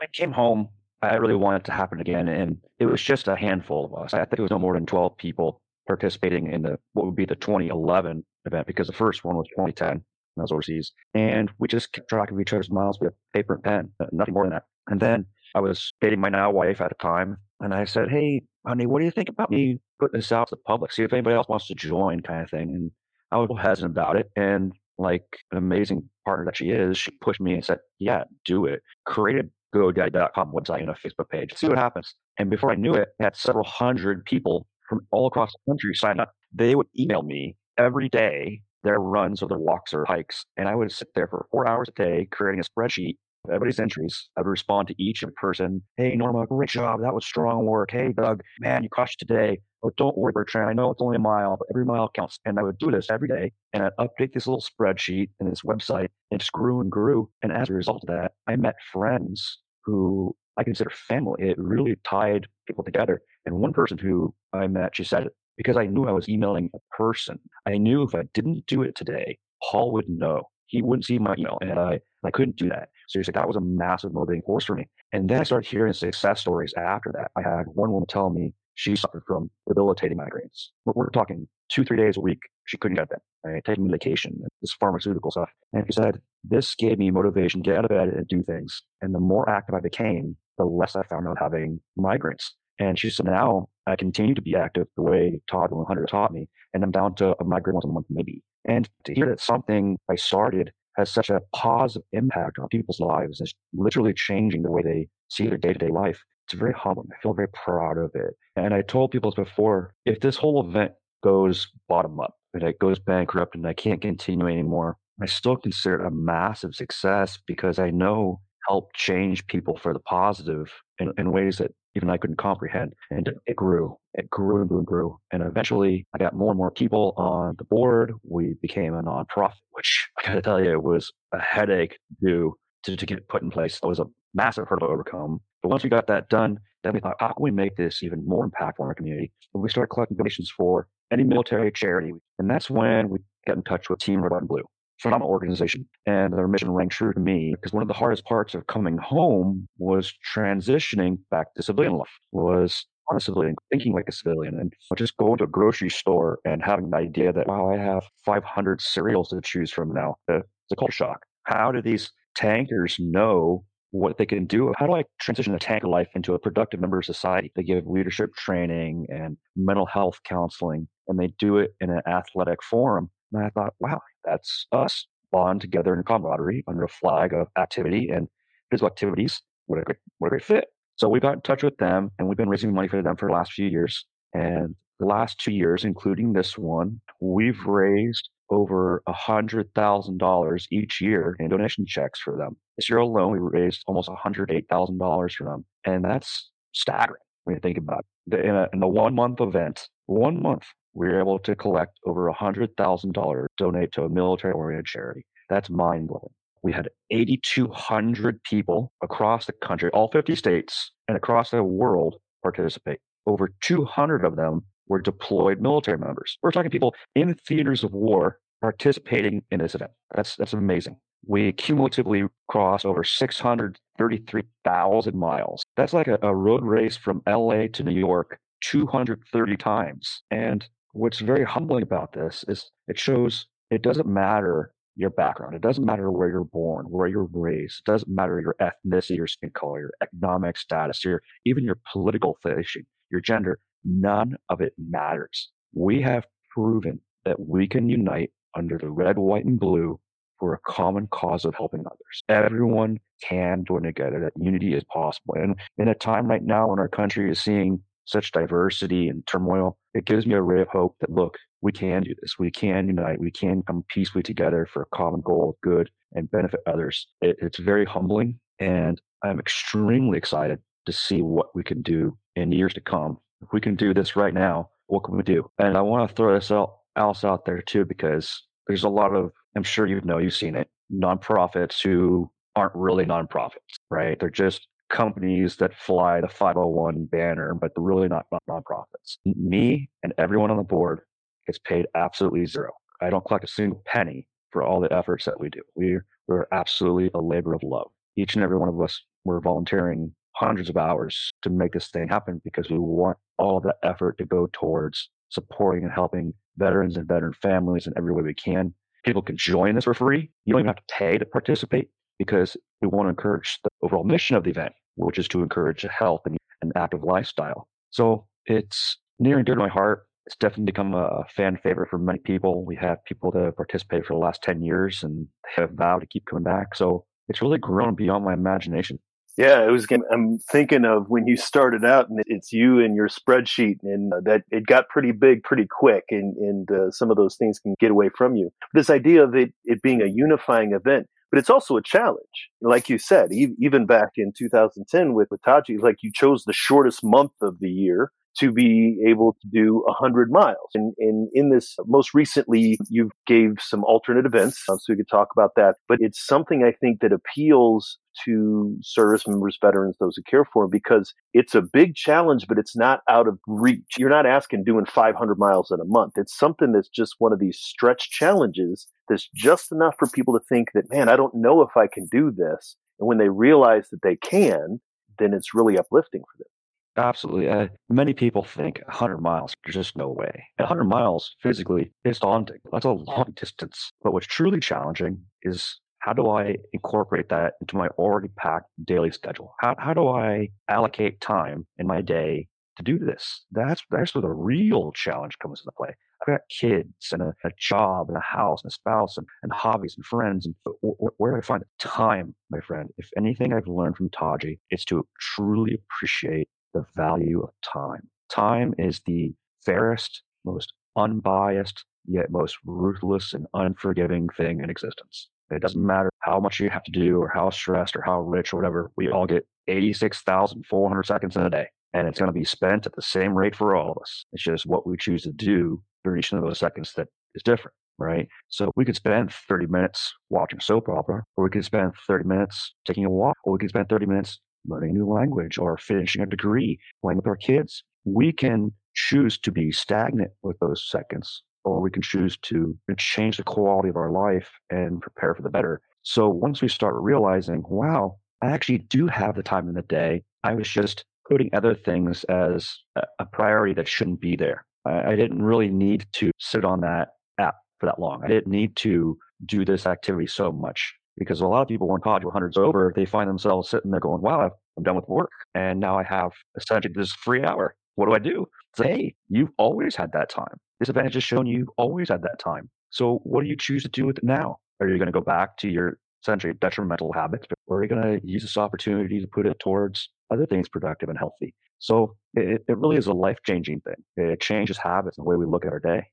I 0.00 0.06
came 0.12 0.32
home 0.32 0.68
I 1.02 1.16
really 1.16 1.34
wanted 1.34 1.64
to 1.66 1.72
happen 1.72 2.00
again. 2.00 2.28
And 2.28 2.58
it 2.78 2.86
was 2.86 3.02
just 3.02 3.28
a 3.28 3.36
handful 3.36 3.84
of 3.84 4.02
us. 4.02 4.14
I 4.14 4.24
think 4.24 4.38
it 4.38 4.42
was 4.42 4.50
no 4.50 4.58
more 4.58 4.74
than 4.74 4.86
12 4.86 5.16
people 5.16 5.60
participating 5.86 6.52
in 6.52 6.62
the 6.62 6.78
what 6.94 7.06
would 7.06 7.14
be 7.14 7.26
the 7.26 7.36
2011 7.36 8.24
event 8.44 8.66
because 8.66 8.86
the 8.86 8.92
first 8.92 9.24
one 9.24 9.36
was 9.36 9.46
2010 9.50 10.02
and 10.36 10.42
I 10.42 10.44
was 10.44 10.52
overseas. 10.52 10.92
And 11.14 11.50
we 11.58 11.68
just 11.68 11.92
kept 11.92 12.08
track 12.08 12.30
of 12.30 12.40
each 12.40 12.52
other's 12.52 12.70
miles 12.70 12.98
with 13.00 13.14
paper 13.32 13.54
and 13.54 13.62
pen, 13.62 13.90
uh, 14.00 14.06
nothing 14.12 14.34
more 14.34 14.44
than 14.44 14.52
that. 14.52 14.64
And 14.88 15.00
then 15.00 15.26
I 15.54 15.60
was 15.60 15.92
dating 16.00 16.20
my 16.20 16.28
now 16.28 16.50
wife 16.50 16.80
at 16.80 16.90
the 16.90 16.94
time. 16.96 17.38
And 17.60 17.72
I 17.72 17.84
said, 17.84 18.10
Hey, 18.10 18.42
honey, 18.66 18.86
what 18.86 19.00
do 19.00 19.04
you 19.04 19.10
think 19.10 19.28
about 19.28 19.50
me 19.50 19.80
putting 19.98 20.18
this 20.18 20.32
out 20.32 20.48
to 20.48 20.56
the 20.56 20.62
public? 20.66 20.92
See 20.92 21.02
if 21.02 21.12
anybody 21.12 21.34
else 21.34 21.48
wants 21.48 21.66
to 21.68 21.74
join 21.74 22.20
kind 22.20 22.42
of 22.42 22.50
thing. 22.50 22.70
And 22.70 22.90
I 23.32 23.38
was 23.38 23.48
hesitant 23.60 23.92
about 23.92 24.16
it. 24.16 24.30
And 24.36 24.72
like 24.98 25.24
an 25.52 25.58
amazing 25.58 26.08
partner 26.24 26.46
that 26.46 26.56
she 26.56 26.70
is, 26.70 26.98
she 26.98 27.10
pushed 27.20 27.40
me 27.40 27.54
and 27.54 27.64
said, 27.64 27.78
Yeah, 27.98 28.24
do 28.44 28.66
it. 28.66 28.82
Create 29.06 29.38
a 29.38 29.48
GoDaddy.com 29.74 30.52
website 30.52 30.80
and 30.80 30.90
a 30.90 30.94
Facebook 30.94 31.28
page. 31.30 31.54
See 31.54 31.68
what 31.68 31.78
happens. 31.78 32.14
And 32.38 32.50
before 32.50 32.70
I 32.70 32.76
knew 32.76 32.94
it, 32.94 33.08
I 33.20 33.24
had 33.24 33.36
several 33.36 33.64
hundred 33.64 34.24
people 34.24 34.66
from 34.88 35.00
all 35.10 35.26
across 35.26 35.52
the 35.52 35.70
country 35.70 35.94
sign 35.94 36.20
up. 36.20 36.32
They 36.52 36.74
would 36.74 36.86
email 36.98 37.22
me 37.22 37.56
every 37.78 38.08
day 38.08 38.62
their 38.86 39.00
runs 39.00 39.42
or 39.42 39.48
their 39.48 39.58
walks 39.58 39.92
or 39.92 40.04
hikes. 40.04 40.46
And 40.56 40.68
I 40.68 40.74
would 40.74 40.92
sit 40.92 41.08
there 41.14 41.26
for 41.26 41.46
four 41.50 41.66
hours 41.66 41.88
a 41.88 41.92
day 41.92 42.28
creating 42.30 42.60
a 42.60 42.80
spreadsheet 42.80 43.16
of 43.44 43.50
everybody's 43.50 43.80
entries. 43.80 44.28
I 44.36 44.40
would 44.40 44.48
respond 44.48 44.88
to 44.88 45.02
each 45.02 45.24
person. 45.36 45.82
Hey, 45.96 46.14
Norma, 46.16 46.46
great 46.46 46.70
job. 46.70 47.00
That 47.02 47.14
was 47.14 47.24
strong 47.24 47.66
work. 47.66 47.90
Hey, 47.90 48.12
Doug, 48.12 48.42
man, 48.60 48.82
you 48.82 48.88
crushed 48.88 49.18
today. 49.18 49.58
Oh, 49.82 49.90
don't 49.96 50.16
worry, 50.16 50.32
Bertrand. 50.32 50.70
I 50.70 50.72
know 50.72 50.90
it's 50.90 51.02
only 51.02 51.16
a 51.16 51.20
mile, 51.20 51.56
but 51.58 51.68
every 51.70 51.84
mile 51.84 52.10
counts. 52.14 52.38
And 52.44 52.58
I 52.58 52.62
would 52.62 52.78
do 52.78 52.90
this 52.90 53.10
every 53.10 53.28
day. 53.28 53.52
And 53.72 53.82
I'd 53.82 53.92
update 54.00 54.32
this 54.32 54.46
little 54.46 54.62
spreadsheet 54.62 55.30
and 55.38 55.50
this 55.50 55.62
website. 55.62 56.08
And 56.30 56.32
it 56.32 56.38
just 56.38 56.52
grew 56.52 56.80
and 56.80 56.90
grew. 56.90 57.28
And 57.42 57.52
as 57.52 57.68
a 57.68 57.74
result 57.74 58.02
of 58.04 58.08
that, 58.08 58.32
I 58.46 58.56
met 58.56 58.76
friends 58.92 59.58
who 59.84 60.34
I 60.56 60.64
consider 60.64 60.90
family. 60.90 61.48
It 61.50 61.58
really 61.58 61.96
tied 62.04 62.46
people 62.66 62.84
together. 62.84 63.20
And 63.44 63.56
one 63.56 63.72
person 63.72 63.98
who 63.98 64.34
I 64.52 64.66
met, 64.66 64.96
she 64.96 65.04
said, 65.04 65.28
because 65.56 65.76
I 65.76 65.86
knew 65.86 66.06
I 66.06 66.12
was 66.12 66.28
emailing 66.28 66.70
a 66.74 66.78
person, 66.96 67.38
I 67.66 67.78
knew 67.78 68.02
if 68.02 68.14
I 68.14 68.22
didn't 68.34 68.66
do 68.66 68.82
it 68.82 68.94
today, 68.94 69.38
Paul 69.70 69.92
would 69.92 70.08
know. 70.08 70.42
He 70.66 70.82
wouldn't 70.82 71.04
see 71.04 71.18
my 71.18 71.34
email, 71.38 71.58
and 71.60 71.78
I, 71.78 72.00
I 72.24 72.30
couldn't 72.30 72.56
do 72.56 72.68
that. 72.70 72.88
So 73.08 73.20
that 73.20 73.46
was 73.46 73.56
a 73.56 73.60
massive 73.60 74.12
motivating 74.12 74.42
force 74.42 74.64
for 74.64 74.74
me. 74.74 74.88
And 75.12 75.28
then 75.30 75.40
I 75.40 75.44
started 75.44 75.68
hearing 75.68 75.92
success 75.92 76.40
stories 76.40 76.74
after 76.76 77.12
that. 77.12 77.30
I 77.36 77.48
had 77.48 77.66
one 77.66 77.92
woman 77.92 78.06
tell 78.08 78.30
me 78.30 78.52
she 78.74 78.96
suffered 78.96 79.22
from 79.26 79.48
debilitating 79.68 80.18
migraines. 80.18 80.68
We're, 80.84 80.92
we're 80.94 81.10
talking 81.10 81.46
two, 81.70 81.84
three 81.84 81.96
days 81.96 82.16
a 82.16 82.20
week. 82.20 82.40
She 82.64 82.76
couldn't 82.76 82.96
get 82.96 83.08
them, 83.08 83.20
right? 83.44 83.64
Taking 83.64 83.86
medication, 83.86 84.42
this 84.60 84.72
pharmaceutical 84.72 85.30
stuff. 85.30 85.50
And 85.72 85.86
she 85.86 85.92
said, 85.92 86.20
this 86.42 86.74
gave 86.74 86.98
me 86.98 87.10
motivation 87.10 87.62
to 87.62 87.70
get 87.70 87.78
out 87.78 87.84
of 87.84 87.90
bed 87.90 88.08
and 88.08 88.26
do 88.28 88.42
things. 88.42 88.82
And 89.00 89.14
the 89.14 89.20
more 89.20 89.48
active 89.48 89.74
I 89.76 89.80
became, 89.80 90.36
the 90.58 90.64
less 90.64 90.96
I 90.96 91.04
found 91.04 91.28
out 91.28 91.38
having 91.38 91.80
migraines. 91.98 92.50
And 92.78 92.98
she 92.98 93.10
said, 93.10 93.26
now 93.26 93.68
I 93.86 93.96
continue 93.96 94.34
to 94.34 94.42
be 94.42 94.54
active 94.54 94.86
the 94.96 95.02
way 95.02 95.40
Taji 95.50 95.74
100 95.74 96.08
taught 96.08 96.32
me. 96.32 96.48
And 96.74 96.82
I'm 96.82 96.90
down 96.90 97.14
to 97.16 97.34
a 97.40 97.44
migraine 97.44 97.74
once 97.74 97.84
a 97.84 97.88
month, 97.88 98.06
maybe. 98.10 98.42
And 98.66 98.88
to 99.04 99.14
hear 99.14 99.26
that 99.26 99.40
something 99.40 99.98
I 100.10 100.16
started 100.16 100.72
has 100.96 101.10
such 101.10 101.30
a 101.30 101.40
positive 101.54 102.06
impact 102.12 102.58
on 102.58 102.68
people's 102.68 103.00
lives, 103.00 103.40
it's 103.40 103.54
literally 103.72 104.14
changing 104.14 104.62
the 104.62 104.70
way 104.70 104.82
they 104.82 105.08
see 105.28 105.46
their 105.46 105.58
day 105.58 105.72
to 105.72 105.78
day 105.78 105.88
life. 105.88 106.22
It's 106.46 106.58
very 106.58 106.72
humbling. 106.72 107.08
I 107.12 107.20
feel 107.22 107.34
very 107.34 107.48
proud 107.48 107.98
of 107.98 108.12
it. 108.14 108.34
And 108.56 108.72
I 108.72 108.82
told 108.82 109.10
people 109.10 109.32
before, 109.32 109.94
if 110.04 110.20
this 110.20 110.36
whole 110.36 110.66
event 110.66 110.92
goes 111.22 111.68
bottom 111.88 112.20
up 112.20 112.34
and 112.54 112.62
it 112.62 112.78
goes 112.78 112.98
bankrupt 112.98 113.56
and 113.56 113.66
I 113.66 113.72
can't 113.72 114.00
continue 114.00 114.46
anymore, 114.46 114.96
I 115.20 115.26
still 115.26 115.56
consider 115.56 116.02
it 116.02 116.06
a 116.06 116.10
massive 116.10 116.74
success 116.74 117.38
because 117.46 117.78
I 117.78 117.90
know 117.90 118.40
help 118.68 118.92
change 118.94 119.46
people 119.46 119.76
for 119.76 119.92
the 119.92 120.00
positive 120.00 120.70
in, 120.98 121.12
in 121.18 121.32
ways 121.32 121.58
that 121.58 121.72
even 121.96 122.10
I 122.10 122.16
couldn't 122.16 122.36
comprehend. 122.36 122.92
And 123.10 123.32
it 123.46 123.56
grew, 123.56 123.96
it 124.14 124.28
grew 124.30 124.60
and 124.60 124.68
grew 124.68 124.78
and 124.78 124.86
grew. 124.86 125.18
And 125.32 125.42
eventually 125.42 126.06
I 126.14 126.18
got 126.18 126.34
more 126.34 126.50
and 126.50 126.58
more 126.58 126.70
people 126.70 127.14
on 127.16 127.54
the 127.58 127.64
board. 127.64 128.12
We 128.22 128.54
became 128.60 128.94
a 128.94 129.02
nonprofit, 129.02 129.54
which 129.72 130.08
I 130.18 130.26
gotta 130.26 130.42
tell 130.42 130.62
you, 130.62 130.78
was 130.80 131.12
a 131.32 131.40
headache 131.40 131.98
to, 132.22 132.54
to, 132.84 132.96
to 132.96 133.06
get 133.06 133.28
put 133.28 133.42
in 133.42 133.50
place. 133.50 133.80
It 133.82 133.86
was 133.86 133.98
a 133.98 134.06
massive 134.34 134.68
hurdle 134.68 134.88
to 134.88 134.92
overcome. 134.92 135.40
But 135.62 135.70
once 135.70 135.82
we 135.82 135.90
got 135.90 136.06
that 136.08 136.28
done, 136.28 136.58
then 136.84 136.92
we 136.92 137.00
thought, 137.00 137.16
how 137.18 137.28
can 137.28 137.42
we 137.42 137.50
make 137.50 137.76
this 137.76 138.02
even 138.02 138.24
more 138.26 138.48
impactful 138.48 138.80
in 138.80 138.86
our 138.86 138.94
community? 138.94 139.32
And 139.54 139.62
we 139.62 139.68
started 139.68 139.88
collecting 139.88 140.16
donations 140.16 140.52
for 140.56 140.86
any 141.10 141.24
military 141.24 141.72
charity. 141.72 142.12
And 142.38 142.48
that's 142.48 142.70
when 142.70 143.08
we 143.08 143.18
got 143.46 143.56
in 143.56 143.62
touch 143.62 143.88
with 143.88 143.98
Team 143.98 144.22
Red, 144.22 144.32
and 144.32 144.46
Blue 144.46 144.62
phenomenal 144.98 145.28
organization 145.28 145.86
and 146.06 146.32
their 146.32 146.48
mission 146.48 146.70
rang 146.70 146.88
true 146.88 147.12
to 147.12 147.20
me 147.20 147.54
because 147.54 147.72
one 147.72 147.82
of 147.82 147.88
the 147.88 147.94
hardest 147.94 148.24
parts 148.24 148.54
of 148.54 148.66
coming 148.66 148.98
home 148.98 149.68
was 149.78 150.12
transitioning 150.34 151.18
back 151.30 151.52
to 151.54 151.62
civilian 151.62 151.96
life 151.98 152.18
was 152.32 152.86
on 153.08 153.16
a 153.16 153.20
civilian, 153.20 153.54
thinking 153.70 153.92
like 153.92 154.08
a 154.08 154.12
civilian, 154.12 154.58
and 154.58 154.72
just 154.96 155.16
going 155.16 155.38
to 155.38 155.44
a 155.44 155.48
grocery 155.48 155.90
store 155.90 156.38
and 156.44 156.62
having 156.62 156.90
the 156.90 156.96
idea 156.96 157.32
that, 157.32 157.46
wow, 157.46 157.70
I 157.70 157.76
have 157.76 158.02
500 158.24 158.80
cereals 158.80 159.28
to 159.28 159.40
choose 159.40 159.70
from 159.70 159.92
now. 159.92 160.16
It's 160.28 160.44
a 160.72 160.76
culture 160.76 160.92
shock. 160.92 161.24
How 161.44 161.70
do 161.70 161.80
these 161.80 162.10
tankers 162.34 162.96
know 162.98 163.64
what 163.92 164.18
they 164.18 164.26
can 164.26 164.44
do? 164.46 164.74
How 164.76 164.86
do 164.86 164.94
I 164.94 165.04
transition 165.20 165.54
a 165.54 165.58
tanker 165.58 165.86
life 165.86 166.08
into 166.16 166.34
a 166.34 166.38
productive 166.38 166.80
member 166.80 166.98
of 166.98 167.04
society? 167.04 167.52
They 167.54 167.62
give 167.62 167.86
leadership 167.86 168.34
training 168.34 169.06
and 169.08 169.36
mental 169.54 169.86
health 169.86 170.18
counseling, 170.24 170.88
and 171.06 171.18
they 171.18 171.32
do 171.38 171.58
it 171.58 171.74
in 171.80 171.90
an 171.90 172.02
athletic 172.08 172.62
forum. 172.64 173.10
And 173.32 173.44
I 173.44 173.50
thought, 173.50 173.74
wow, 173.80 174.00
that's 174.24 174.66
us 174.72 175.06
bond 175.32 175.60
together 175.60 175.94
in 175.94 176.02
camaraderie 176.04 176.64
under 176.66 176.84
a 176.84 176.88
flag 176.88 177.32
of 177.32 177.48
activity 177.58 178.08
and 178.08 178.28
physical 178.70 178.88
activities. 178.88 179.40
What 179.66 179.80
a 179.80 179.82
great, 179.82 179.98
what 180.18 180.28
a 180.28 180.30
great 180.30 180.44
fit. 180.44 180.66
So 180.96 181.08
we 181.08 181.20
got 181.20 181.34
in 181.34 181.40
touch 181.42 181.62
with 181.62 181.76
them 181.76 182.10
and 182.18 182.28
we've 182.28 182.38
been 182.38 182.48
raising 182.48 182.72
money 182.72 182.88
for 182.88 183.02
them 183.02 183.16
for 183.16 183.28
the 183.28 183.34
last 183.34 183.52
few 183.52 183.66
years. 183.66 184.04
And 184.32 184.74
the 184.98 185.06
last 185.06 185.38
two 185.38 185.52
years, 185.52 185.84
including 185.84 186.32
this 186.32 186.56
one, 186.56 187.00
we've 187.20 187.64
raised 187.66 188.30
over 188.50 189.02
a 189.06 189.12
hundred 189.12 189.68
thousand 189.74 190.18
dollars 190.18 190.66
each 190.70 191.00
year 191.00 191.36
in 191.38 191.48
donation 191.48 191.84
checks 191.86 192.20
for 192.20 192.36
them. 192.36 192.56
This 192.76 192.88
year 192.88 192.98
alone, 192.98 193.32
we 193.32 193.38
raised 193.38 193.82
almost 193.86 194.08
hundred 194.08 194.50
eight 194.50 194.66
thousand 194.70 194.98
dollars 194.98 195.34
for 195.34 195.44
them, 195.44 195.64
and 195.84 196.04
that's 196.04 196.50
staggering 196.72 197.20
when 197.44 197.56
you 197.56 197.60
think 197.60 197.78
about 197.78 198.04
it. 198.30 198.44
In 198.44 198.54
a, 198.54 198.68
in 198.72 198.82
a 198.82 198.88
one 198.88 199.14
month 199.14 199.40
event, 199.40 199.88
one 200.06 200.42
month, 200.42 200.64
we 200.96 201.08
were 201.08 201.20
able 201.20 201.38
to 201.40 201.54
collect 201.54 201.98
over 202.06 202.32
$100,000 202.32 203.46
donate 203.58 203.92
to 203.92 204.04
a 204.04 204.08
military 204.08 204.54
oriented 204.54 204.86
charity. 204.86 205.26
That's 205.50 205.68
mind 205.68 206.08
blowing. 206.08 206.32
We 206.62 206.72
had 206.72 206.88
8,200 207.10 208.42
people 208.42 208.90
across 209.02 209.44
the 209.44 209.52
country, 209.52 209.90
all 209.90 210.10
50 210.10 210.34
states, 210.34 210.90
and 211.06 211.14
across 211.16 211.50
the 211.50 211.62
world 211.62 212.16
participate. 212.42 212.98
Over 213.26 213.50
200 213.62 214.24
of 214.24 214.36
them 214.36 214.62
were 214.88 215.00
deployed 215.00 215.60
military 215.60 215.98
members. 215.98 216.38
We're 216.42 216.50
talking 216.50 216.70
people 216.70 216.94
in 217.14 217.34
theaters 217.46 217.84
of 217.84 217.92
war 217.92 218.38
participating 218.62 219.42
in 219.50 219.60
this 219.60 219.74
event. 219.74 219.90
That's, 220.14 220.34
that's 220.36 220.54
amazing. 220.54 220.96
We 221.26 221.52
cumulatively 221.52 222.24
crossed 222.48 222.86
over 222.86 223.04
633,000 223.04 225.14
miles. 225.14 225.62
That's 225.76 225.92
like 225.92 226.08
a, 226.08 226.18
a 226.22 226.34
road 226.34 226.64
race 226.64 226.96
from 226.96 227.20
LA 227.28 227.66
to 227.74 227.82
New 227.82 227.92
York 227.92 228.38
230 228.62 229.56
times. 229.56 230.22
And 230.30 230.66
what's 230.96 231.20
very 231.20 231.44
humbling 231.44 231.82
about 231.82 232.12
this 232.12 232.44
is 232.48 232.70
it 232.88 232.98
shows 232.98 233.46
it 233.70 233.82
doesn't 233.82 234.06
matter 234.06 234.72
your 234.96 235.10
background. 235.10 235.54
It 235.54 235.60
doesn't 235.60 235.84
matter 235.84 236.10
where 236.10 236.28
you're 236.28 236.44
born, 236.44 236.86
where 236.88 237.06
you're 237.06 237.28
raised. 237.32 237.82
It 237.86 237.90
doesn't 237.90 238.10
matter 238.10 238.40
your 238.40 238.56
ethnicity, 238.60 239.16
your 239.16 239.26
skin 239.26 239.50
color, 239.50 239.80
your 239.80 239.90
economic 240.02 240.56
status, 240.56 241.04
your 241.04 241.22
even 241.44 241.64
your 241.64 241.78
political 241.92 242.38
affiliation, 242.38 242.86
your 243.10 243.20
gender. 243.20 243.58
None 243.84 244.36
of 244.48 244.60
it 244.62 244.72
matters. 244.78 245.50
We 245.74 246.00
have 246.00 246.26
proven 246.50 247.00
that 247.26 247.38
we 247.38 247.68
can 247.68 247.88
unite 247.90 248.30
under 248.56 248.78
the 248.78 248.88
red, 248.88 249.18
white, 249.18 249.44
and 249.44 249.60
blue 249.60 250.00
for 250.40 250.54
a 250.54 250.58
common 250.66 251.08
cause 251.08 251.44
of 251.44 251.54
helping 251.54 251.80
others. 251.80 252.22
Everyone 252.28 252.98
can 253.22 253.64
join 253.66 253.82
together. 253.82 254.20
That 254.20 254.42
unity 254.42 254.74
is 254.74 254.84
possible. 254.84 255.34
And 255.34 255.56
in 255.76 255.88
a 255.88 255.94
time 255.94 256.26
right 256.26 256.42
now 256.42 256.68
when 256.68 256.78
our 256.78 256.88
country 256.88 257.30
is 257.30 257.40
seeing 257.40 257.80
such 258.06 258.32
diversity 258.32 259.08
and 259.08 259.26
turmoil, 259.26 259.78
it 259.94 260.06
gives 260.06 260.26
me 260.26 260.34
a 260.34 260.42
ray 260.42 260.62
of 260.62 260.68
hope 260.68 260.96
that 261.00 261.10
look, 261.10 261.36
we 261.60 261.72
can 261.72 262.02
do 262.02 262.14
this. 262.20 262.38
We 262.38 262.50
can 262.50 262.86
unite. 262.86 263.20
We 263.20 263.30
can 263.30 263.62
come 263.62 263.84
peacefully 263.88 264.22
together 264.22 264.66
for 264.72 264.82
a 264.82 264.96
common 264.96 265.20
goal 265.20 265.50
of 265.50 265.60
good 265.62 265.90
and 266.12 266.30
benefit 266.30 266.60
others. 266.66 267.08
It, 267.20 267.36
it's 267.40 267.58
very 267.58 267.84
humbling, 267.84 268.38
and 268.60 269.00
I'm 269.22 269.40
extremely 269.40 270.18
excited 270.18 270.60
to 270.86 270.92
see 270.92 271.22
what 271.22 271.54
we 271.54 271.64
can 271.64 271.82
do 271.82 272.16
in 272.36 272.52
years 272.52 272.74
to 272.74 272.80
come. 272.80 273.18
If 273.42 273.48
we 273.52 273.60
can 273.60 273.74
do 273.74 273.92
this 273.92 274.16
right 274.16 274.32
now, 274.32 274.70
what 274.86 275.04
can 275.04 275.16
we 275.16 275.22
do? 275.22 275.50
And 275.58 275.76
I 275.76 275.82
want 275.82 276.08
to 276.08 276.14
throw 276.14 276.34
this 276.34 276.50
out, 276.50 276.76
else 276.96 277.24
out 277.24 277.44
there 277.44 277.60
too, 277.60 277.84
because 277.84 278.42
there's 278.66 278.84
a 278.84 278.88
lot 278.88 279.14
of, 279.14 279.32
I'm 279.56 279.62
sure 279.62 279.86
you 279.86 280.00
know, 280.02 280.18
you've 280.18 280.34
seen 280.34 280.54
it, 280.54 280.68
nonprofits 280.92 281.82
who 281.82 282.30
aren't 282.54 282.74
really 282.74 283.04
nonprofits, 283.04 283.80
right? 283.90 284.18
They're 284.18 284.30
just 284.30 284.68
companies 284.88 285.56
that 285.56 285.74
fly 285.74 286.20
the 286.20 286.28
501 286.28 287.06
banner, 287.06 287.54
but 287.54 287.72
they're 287.74 287.84
really 287.84 288.08
not, 288.08 288.26
nonprofits. 288.48 289.18
Me 289.24 289.88
and 290.02 290.12
everyone 290.18 290.50
on 290.50 290.56
the 290.56 290.62
board 290.62 291.00
gets 291.46 291.58
paid 291.58 291.86
absolutely 291.94 292.46
zero. 292.46 292.70
I 293.00 293.10
don't 293.10 293.24
collect 293.24 293.44
a 293.44 293.48
single 293.48 293.82
penny 293.86 294.26
for 294.50 294.62
all 294.62 294.80
the 294.80 294.92
efforts 294.92 295.24
that 295.24 295.38
we 295.38 295.48
do. 295.50 295.60
We're, 295.74 296.04
we're 296.28 296.46
absolutely 296.52 297.10
a 297.14 297.20
labor 297.20 297.54
of 297.54 297.62
love. 297.62 297.88
Each 298.16 298.34
and 298.34 298.42
every 298.42 298.56
one 298.56 298.68
of 298.68 298.80
us, 298.80 299.00
we're 299.24 299.40
volunteering 299.40 300.14
hundreds 300.34 300.68
of 300.68 300.76
hours 300.76 301.30
to 301.42 301.50
make 301.50 301.72
this 301.72 301.88
thing 301.88 302.08
happen 302.08 302.40
because 302.44 302.70
we 302.70 302.78
want 302.78 303.18
all 303.38 303.56
of 303.56 303.64
that 303.64 303.76
effort 303.82 304.18
to 304.18 304.24
go 304.24 304.48
towards 304.52 305.10
supporting 305.30 305.84
and 305.84 305.92
helping 305.92 306.32
veterans 306.56 306.96
and 306.96 307.08
veteran 307.08 307.32
families 307.34 307.86
in 307.86 307.92
every 307.96 308.12
way 308.12 308.22
we 308.22 308.34
can. 308.34 308.72
People 309.04 309.22
can 309.22 309.36
join 309.36 309.74
this 309.74 309.84
for 309.84 309.94
free. 309.94 310.30
You 310.44 310.52
don't 310.52 310.60
even 310.60 310.68
have 310.68 310.76
to 310.76 310.94
pay 310.94 311.18
to 311.18 311.24
participate 311.24 311.88
because 312.18 312.56
we 312.80 312.88
want 312.88 313.06
to 313.06 313.10
encourage 313.10 313.58
the 313.62 313.70
overall 313.82 314.04
mission 314.04 314.36
of 314.36 314.44
the 314.44 314.50
event, 314.50 314.72
which 314.96 315.18
is 315.18 315.28
to 315.28 315.42
encourage 315.42 315.84
a 315.84 315.88
health 315.88 316.22
and 316.26 316.36
an 316.62 316.72
active 316.76 317.02
lifestyle. 317.02 317.68
So 317.90 318.26
it's 318.46 318.98
near 319.18 319.36
and 319.38 319.46
dear 319.46 319.54
to 319.54 319.60
my 319.60 319.68
heart. 319.68 320.06
It's 320.26 320.36
definitely 320.36 320.64
become 320.64 320.94
a 320.94 321.24
fan 321.36 321.56
favorite 321.62 321.88
for 321.88 321.98
many 321.98 322.18
people. 322.18 322.64
We 322.64 322.76
have 322.76 323.04
people 323.04 323.30
that 323.30 323.44
have 323.44 323.56
participated 323.56 324.06
for 324.06 324.14
the 324.14 324.18
last 324.18 324.42
10 324.42 324.60
years 324.60 325.04
and 325.04 325.28
have 325.54 325.70
vowed 325.72 326.00
to 326.00 326.06
keep 326.06 326.26
coming 326.26 326.42
back. 326.42 326.74
So 326.74 327.04
it's 327.28 327.40
really 327.40 327.58
grown 327.58 327.94
beyond 327.94 328.24
my 328.24 328.34
imagination. 328.34 328.98
Yeah, 329.36 329.66
it 329.66 329.70
was. 329.70 329.86
I'm 330.10 330.38
thinking 330.50 330.86
of 330.86 331.06
when 331.08 331.26
you 331.26 331.36
started 331.36 331.84
out, 331.84 332.08
and 332.08 332.20
it's 332.26 332.52
you 332.52 332.80
and 332.80 332.96
your 332.96 333.08
spreadsheet, 333.08 333.76
and 333.82 334.10
uh, 334.10 334.20
that 334.24 334.44
it 334.50 334.64
got 334.64 334.88
pretty 334.88 335.12
big 335.12 335.42
pretty 335.42 335.66
quick, 335.70 336.04
and 336.10 336.34
and 336.38 336.70
uh, 336.70 336.90
some 336.90 337.10
of 337.10 337.18
those 337.18 337.36
things 337.36 337.58
can 337.58 337.74
get 337.78 337.90
away 337.90 338.08
from 338.16 338.34
you. 338.34 338.48
This 338.72 338.88
idea 338.88 339.24
of 339.24 339.34
it 339.34 339.52
it 339.64 339.82
being 339.82 340.00
a 340.00 340.06
unifying 340.06 340.72
event, 340.72 341.06
but 341.30 341.38
it's 341.38 341.50
also 341.50 341.76
a 341.76 341.82
challenge. 341.82 342.50
Like 342.60 342.88
you 342.88 342.98
said, 342.98 343.30
even 343.32 343.86
back 343.86 344.10
in 344.16 344.32
2010 344.36 345.14
with 345.14 345.28
with 345.30 345.42
Taji, 345.42 345.78
like 345.78 345.96
you 346.02 346.10
chose 346.14 346.44
the 346.44 346.52
shortest 346.52 347.04
month 347.04 347.32
of 347.42 347.58
the 347.60 347.70
year 347.70 348.10
to 348.38 348.52
be 348.52 348.98
able 349.06 349.34
to 349.40 349.48
do 349.48 349.82
100 349.86 350.30
miles. 350.30 350.70
And, 350.74 350.92
and 350.98 351.28
in 351.32 351.50
this, 351.50 351.74
most 351.86 352.12
recently, 352.12 352.78
you 352.88 353.10
gave 353.26 353.54
some 353.60 353.82
alternate 353.84 354.26
events, 354.26 354.62
um, 354.68 354.78
so 354.78 354.92
we 354.92 354.96
could 354.96 355.08
talk 355.08 355.28
about 355.34 355.52
that. 355.56 355.76
But 355.88 355.98
it's 356.00 356.24
something 356.24 356.62
I 356.62 356.72
think 356.72 357.00
that 357.00 357.12
appeals 357.12 357.98
to 358.24 358.76
service 358.82 359.26
members, 359.26 359.58
veterans, 359.60 359.96
those 359.98 360.16
who 360.16 360.22
care 360.22 360.44
for 360.44 360.64
them, 360.64 360.70
because 360.70 361.14
it's 361.32 361.54
a 361.54 361.62
big 361.62 361.94
challenge, 361.94 362.46
but 362.46 362.58
it's 362.58 362.76
not 362.76 363.00
out 363.08 363.26
of 363.26 363.38
reach. 363.46 363.94
You're 363.98 364.10
not 364.10 364.26
asking 364.26 364.64
doing 364.64 364.84
500 364.84 365.38
miles 365.38 365.70
in 365.70 365.80
a 365.80 365.84
month. 365.84 366.12
It's 366.16 366.36
something 366.36 366.72
that's 366.72 366.88
just 366.88 367.14
one 367.18 367.32
of 367.32 367.38
these 367.38 367.58
stretch 367.58 368.10
challenges 368.10 368.86
that's 369.08 369.28
just 369.34 369.72
enough 369.72 369.94
for 369.98 370.08
people 370.08 370.38
to 370.38 370.44
think 370.48 370.68
that, 370.74 370.90
man, 370.90 371.08
I 371.08 371.16
don't 371.16 371.34
know 371.34 371.62
if 371.62 371.76
I 371.76 371.86
can 371.86 372.06
do 372.10 372.30
this. 372.30 372.76
And 372.98 373.06
when 373.06 373.18
they 373.18 373.28
realize 373.28 373.88
that 373.90 374.02
they 374.02 374.16
can, 374.16 374.80
then 375.18 375.34
it's 375.34 375.54
really 375.54 375.78
uplifting 375.78 376.20
for 376.20 376.38
them. 376.38 376.48
Absolutely. 376.96 377.48
Uh, 377.48 377.68
many 377.90 378.14
people 378.14 378.42
think 378.42 378.80
100 378.86 379.18
miles, 379.18 379.54
there's 379.64 379.74
just 379.74 379.96
no 379.96 380.08
way. 380.08 380.44
100 380.56 380.84
miles 380.84 381.36
physically 381.42 381.92
is 382.04 382.18
daunting. 382.18 382.58
That's 382.72 382.86
a 382.86 382.90
long 382.90 383.32
distance. 383.36 383.92
But 384.02 384.12
what's 384.12 384.26
truly 384.26 384.60
challenging 384.60 385.20
is 385.42 385.78
how 385.98 386.12
do 386.14 386.30
I 386.30 386.56
incorporate 386.72 387.28
that 387.30 387.54
into 387.60 387.76
my 387.76 387.88
already 387.98 388.28
packed 388.36 388.70
daily 388.84 389.10
schedule? 389.10 389.54
How, 389.60 389.74
how 389.78 389.92
do 389.92 390.08
I 390.08 390.48
allocate 390.68 391.20
time 391.20 391.66
in 391.78 391.86
my 391.86 392.00
day 392.00 392.48
to 392.76 392.82
do 392.82 392.98
this? 392.98 393.44
That's, 393.50 393.82
that's 393.90 394.14
where 394.14 394.22
the 394.22 394.28
real 394.28 394.92
challenge 394.92 395.38
comes 395.38 395.60
into 395.60 395.72
play. 395.76 395.94
I've 396.20 396.34
got 396.34 396.40
kids 396.48 397.12
and 397.12 397.22
a, 397.22 397.34
a 397.44 397.50
job 397.58 398.08
and 398.08 398.16
a 398.16 398.20
house 398.20 398.62
and 398.62 398.70
a 398.70 398.74
spouse 398.74 399.16
and, 399.16 399.26
and 399.42 399.52
hobbies 399.52 399.94
and 399.96 400.04
friends. 400.04 400.46
And 400.46 400.54
uh, 400.66 400.72
where 401.18 401.32
do 401.32 401.38
I 401.38 401.40
find 401.42 401.62
time, 401.78 402.34
my 402.50 402.60
friend? 402.60 402.88
If 402.96 403.10
anything 403.16 403.52
I've 403.52 403.68
learned 403.68 403.96
from 403.96 404.10
Taji, 404.10 404.58
it's 404.70 404.84
to 404.86 405.06
truly 405.20 405.74
appreciate 405.74 406.48
the 406.74 406.84
value 406.94 407.42
of 407.42 407.50
time. 407.62 408.08
Time 408.30 408.74
is 408.78 409.00
the 409.06 409.32
fairest, 409.64 410.22
most 410.44 410.72
unbiased, 410.96 411.84
yet 412.06 412.30
most 412.30 412.56
ruthless 412.64 413.32
and 413.34 413.46
unforgiving 413.54 414.28
thing 414.36 414.60
in 414.60 414.70
existence. 414.70 415.28
It 415.50 415.62
doesn't 415.62 415.84
matter 415.84 416.10
how 416.20 416.40
much 416.40 416.58
you 416.58 416.70
have 416.70 416.82
to 416.84 416.90
do 416.90 417.20
or 417.20 417.28
how 417.28 417.50
stressed 417.50 417.94
or 417.94 418.02
how 418.02 418.20
rich 418.20 418.52
or 418.52 418.56
whatever. 418.56 418.90
We 418.96 419.10
all 419.10 419.26
get 419.26 419.46
86,400 419.68 421.04
seconds 421.04 421.36
in 421.36 421.42
a 421.42 421.50
day, 421.50 421.68
and 421.96 422.06
it's 422.06 422.18
going 422.18 422.28
to 422.28 422.38
be 422.38 422.44
spent 422.44 422.84
at 422.84 422.94
the 422.94 423.00
same 423.00 423.32
rate 423.32 423.56
for 423.56 423.74
all 423.74 423.92
of 423.92 423.98
us. 424.02 424.26
It's 424.34 424.42
just 424.42 424.66
what 424.66 424.86
we 424.86 424.98
choose 424.98 425.22
to 425.22 425.32
do 425.32 425.82
during 426.04 426.18
each 426.18 426.30
of 426.30 426.42
those 426.42 426.58
seconds 426.58 426.92
that 426.96 427.08
is 427.34 427.42
different, 427.42 427.74
right? 427.98 428.28
So 428.48 428.70
we 428.76 428.84
could 428.84 428.96
spend 428.96 429.32
30 429.32 429.66
minutes 429.68 430.12
watching 430.28 430.60
soap 430.60 430.90
opera, 430.90 431.24
or 431.36 431.44
we 431.44 431.50
could 431.50 431.64
spend 431.64 431.94
30 432.06 432.28
minutes 432.28 432.74
taking 432.84 433.06
a 433.06 433.10
walk, 433.10 433.36
or 433.44 433.54
we 433.54 433.58
could 433.58 433.70
spend 433.70 433.88
30 433.88 434.04
minutes 434.04 434.38
learning 434.66 434.90
a 434.90 434.92
new 434.92 435.10
language 435.10 435.56
or 435.56 435.78
finishing 435.78 436.20
a 436.20 436.26
degree, 436.26 436.78
playing 437.00 437.16
with 437.16 437.26
our 437.26 437.36
kids. 437.36 437.82
We 438.04 438.30
can 438.30 438.72
choose 438.94 439.38
to 439.38 439.50
be 439.50 439.72
stagnant 439.72 440.32
with 440.42 440.58
those 440.58 440.86
seconds, 440.86 441.42
or 441.64 441.80
we 441.80 441.90
can 441.90 442.02
choose 442.02 442.36
to 442.42 442.76
change 442.98 443.38
the 443.38 443.42
quality 443.42 443.88
of 443.88 443.96
our 443.96 444.10
life 444.10 444.50
and 444.68 445.00
prepare 445.00 445.34
for 445.34 445.42
the 445.42 445.50
better. 445.50 445.80
So 446.02 446.28
once 446.28 446.60
we 446.60 446.68
start 446.68 446.94
realizing, 446.98 447.62
wow, 447.66 448.18
I 448.42 448.50
actually 448.50 448.78
do 448.78 449.06
have 449.06 449.34
the 449.34 449.42
time 449.42 449.66
in 449.66 449.74
the 449.74 449.82
day, 449.82 450.24
I 450.44 450.54
was 450.54 450.68
just 450.68 451.06
putting 451.28 451.50
other 451.52 451.74
things 451.74 452.24
as 452.24 452.78
a 453.18 453.26
priority 453.26 453.74
that 453.74 453.88
shouldn't 453.88 454.20
be 454.20 454.36
there. 454.36 454.64
I 454.84 455.16
didn't 455.16 455.42
really 455.42 455.68
need 455.68 456.06
to 456.14 456.30
sit 456.38 456.64
on 456.64 456.80
that 456.82 457.08
app 457.38 457.56
for 457.80 457.86
that 457.86 457.98
long. 457.98 458.22
I 458.24 458.28
didn't 458.28 458.50
need 458.50 458.76
to 458.76 459.18
do 459.44 459.64
this 459.64 459.86
activity 459.86 460.26
so 460.26 460.52
much 460.52 460.94
because 461.18 461.40
a 461.40 461.46
lot 461.46 461.62
of 461.62 461.68
people, 461.68 461.88
when 461.88 462.00
Taji 462.00 462.24
100's 462.24 462.56
over, 462.56 462.92
they 462.94 463.04
find 463.04 463.28
themselves 463.28 463.68
sitting 463.68 463.90
there 463.90 464.00
going, 464.00 464.22
wow, 464.22 464.50
I'm 464.76 464.82
done 464.82 464.96
with 464.96 465.08
work. 465.08 465.30
And 465.54 465.80
now 465.80 465.98
I 465.98 466.04
have 466.04 466.30
essentially 466.56 466.92
this 466.94 467.12
free 467.12 467.42
hour. 467.44 467.74
What 467.96 468.06
do 468.06 468.14
I 468.14 468.18
do? 468.18 468.46
Hey, 468.76 469.14
you've 469.28 469.50
always 469.58 469.96
had 469.96 470.12
that 470.12 470.28
time. 470.28 470.56
This 470.78 470.90
event 470.90 471.06
has 471.06 471.14
just 471.14 471.26
shown 471.26 471.46
you 471.46 471.66
always 471.78 472.10
had 472.10 472.22
that 472.22 472.38
time. 472.38 472.68
So 472.90 473.20
what 473.24 473.42
do 473.42 473.48
you 473.48 473.56
choose 473.56 473.82
to 473.82 473.88
do 473.88 474.06
with 474.06 474.18
it 474.18 474.24
now? 474.24 474.58
Are 474.80 474.88
you 474.88 474.98
going 474.98 475.06
to 475.06 475.12
go 475.12 475.22
back 475.22 475.56
to 475.58 475.68
your 475.68 475.98
essentially 476.22 476.54
detrimental 476.54 477.12
habits, 477.12 477.46
but 477.48 477.58
we're 477.66 477.86
going 477.86 478.02
to 478.02 478.26
use 478.26 478.42
this 478.42 478.56
opportunity 478.56 479.20
to 479.20 479.26
put 479.26 479.46
it 479.46 479.58
towards 479.58 480.10
other 480.30 480.46
things 480.46 480.68
productive 480.68 481.08
and 481.08 481.18
healthy? 481.18 481.54
So 481.78 482.16
it, 482.34 482.64
it 482.68 482.78
really 482.78 482.96
is 482.96 483.06
a 483.06 483.12
life 483.12 483.38
changing 483.44 483.80
thing. 483.80 483.96
It 484.16 484.40
changes 484.40 484.78
habits 484.78 485.18
and 485.18 485.26
the 485.26 485.28
way 485.28 485.36
we 485.36 485.46
look 485.46 485.64
at 485.64 485.72
our 485.72 485.80
day. 485.80 486.06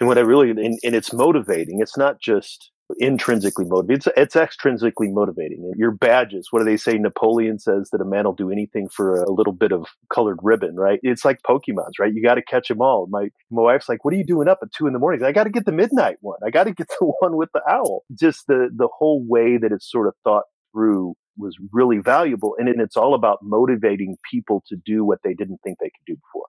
And 0.00 0.08
what 0.08 0.18
I 0.18 0.22
really, 0.22 0.50
and, 0.50 0.58
and 0.60 0.94
it's 0.94 1.12
motivating. 1.12 1.80
It's 1.80 1.96
not 1.96 2.20
just 2.20 2.70
intrinsically 2.98 3.64
motivated. 3.64 4.06
It's, 4.06 4.08
it's 4.16 4.34
extrinsically 4.34 5.12
motivating. 5.12 5.60
And 5.64 5.74
your 5.76 5.90
badges, 5.90 6.48
what 6.50 6.58
do 6.58 6.64
they 6.64 6.76
say? 6.76 6.98
Napoleon 6.98 7.58
says 7.58 7.88
that 7.90 8.00
a 8.00 8.04
man 8.04 8.24
will 8.24 8.34
do 8.34 8.50
anything 8.50 8.88
for 8.88 9.22
a 9.22 9.32
little 9.32 9.52
bit 9.52 9.72
of 9.72 9.86
colored 10.12 10.38
ribbon, 10.42 10.76
right? 10.76 11.00
It's 11.02 11.24
like 11.24 11.40
Pokemons, 11.48 11.92
right? 11.98 12.12
You 12.12 12.22
got 12.22 12.34
to 12.34 12.42
catch 12.42 12.68
them 12.68 12.82
all. 12.82 13.06
My, 13.08 13.28
my 13.50 13.62
wife's 13.62 13.88
like, 13.88 14.04
what 14.04 14.12
are 14.12 14.16
you 14.16 14.26
doing 14.26 14.48
up 14.48 14.58
at 14.62 14.72
two 14.72 14.86
in 14.86 14.92
the 14.92 14.98
morning? 14.98 15.24
I 15.24 15.32
got 15.32 15.44
to 15.44 15.50
get 15.50 15.64
the 15.64 15.72
midnight 15.72 16.16
one. 16.20 16.38
I 16.44 16.50
got 16.50 16.64
to 16.64 16.72
get 16.72 16.88
the 17.00 17.12
one 17.20 17.36
with 17.36 17.50
the 17.54 17.62
owl. 17.68 18.04
Just 18.18 18.46
the, 18.46 18.68
the 18.74 18.88
whole 18.92 19.24
way 19.26 19.56
that 19.56 19.72
it's 19.72 19.90
sort 19.90 20.08
of 20.08 20.14
thought 20.24 20.44
through 20.72 21.14
was 21.36 21.56
really 21.72 21.98
valuable. 21.98 22.54
And 22.58 22.68
it's 22.80 22.96
all 22.96 23.14
about 23.14 23.38
motivating 23.42 24.16
people 24.30 24.62
to 24.68 24.76
do 24.84 25.04
what 25.04 25.20
they 25.24 25.34
didn't 25.34 25.60
think 25.64 25.78
they 25.80 25.86
could 25.86 26.06
do 26.06 26.16
before. 26.16 26.46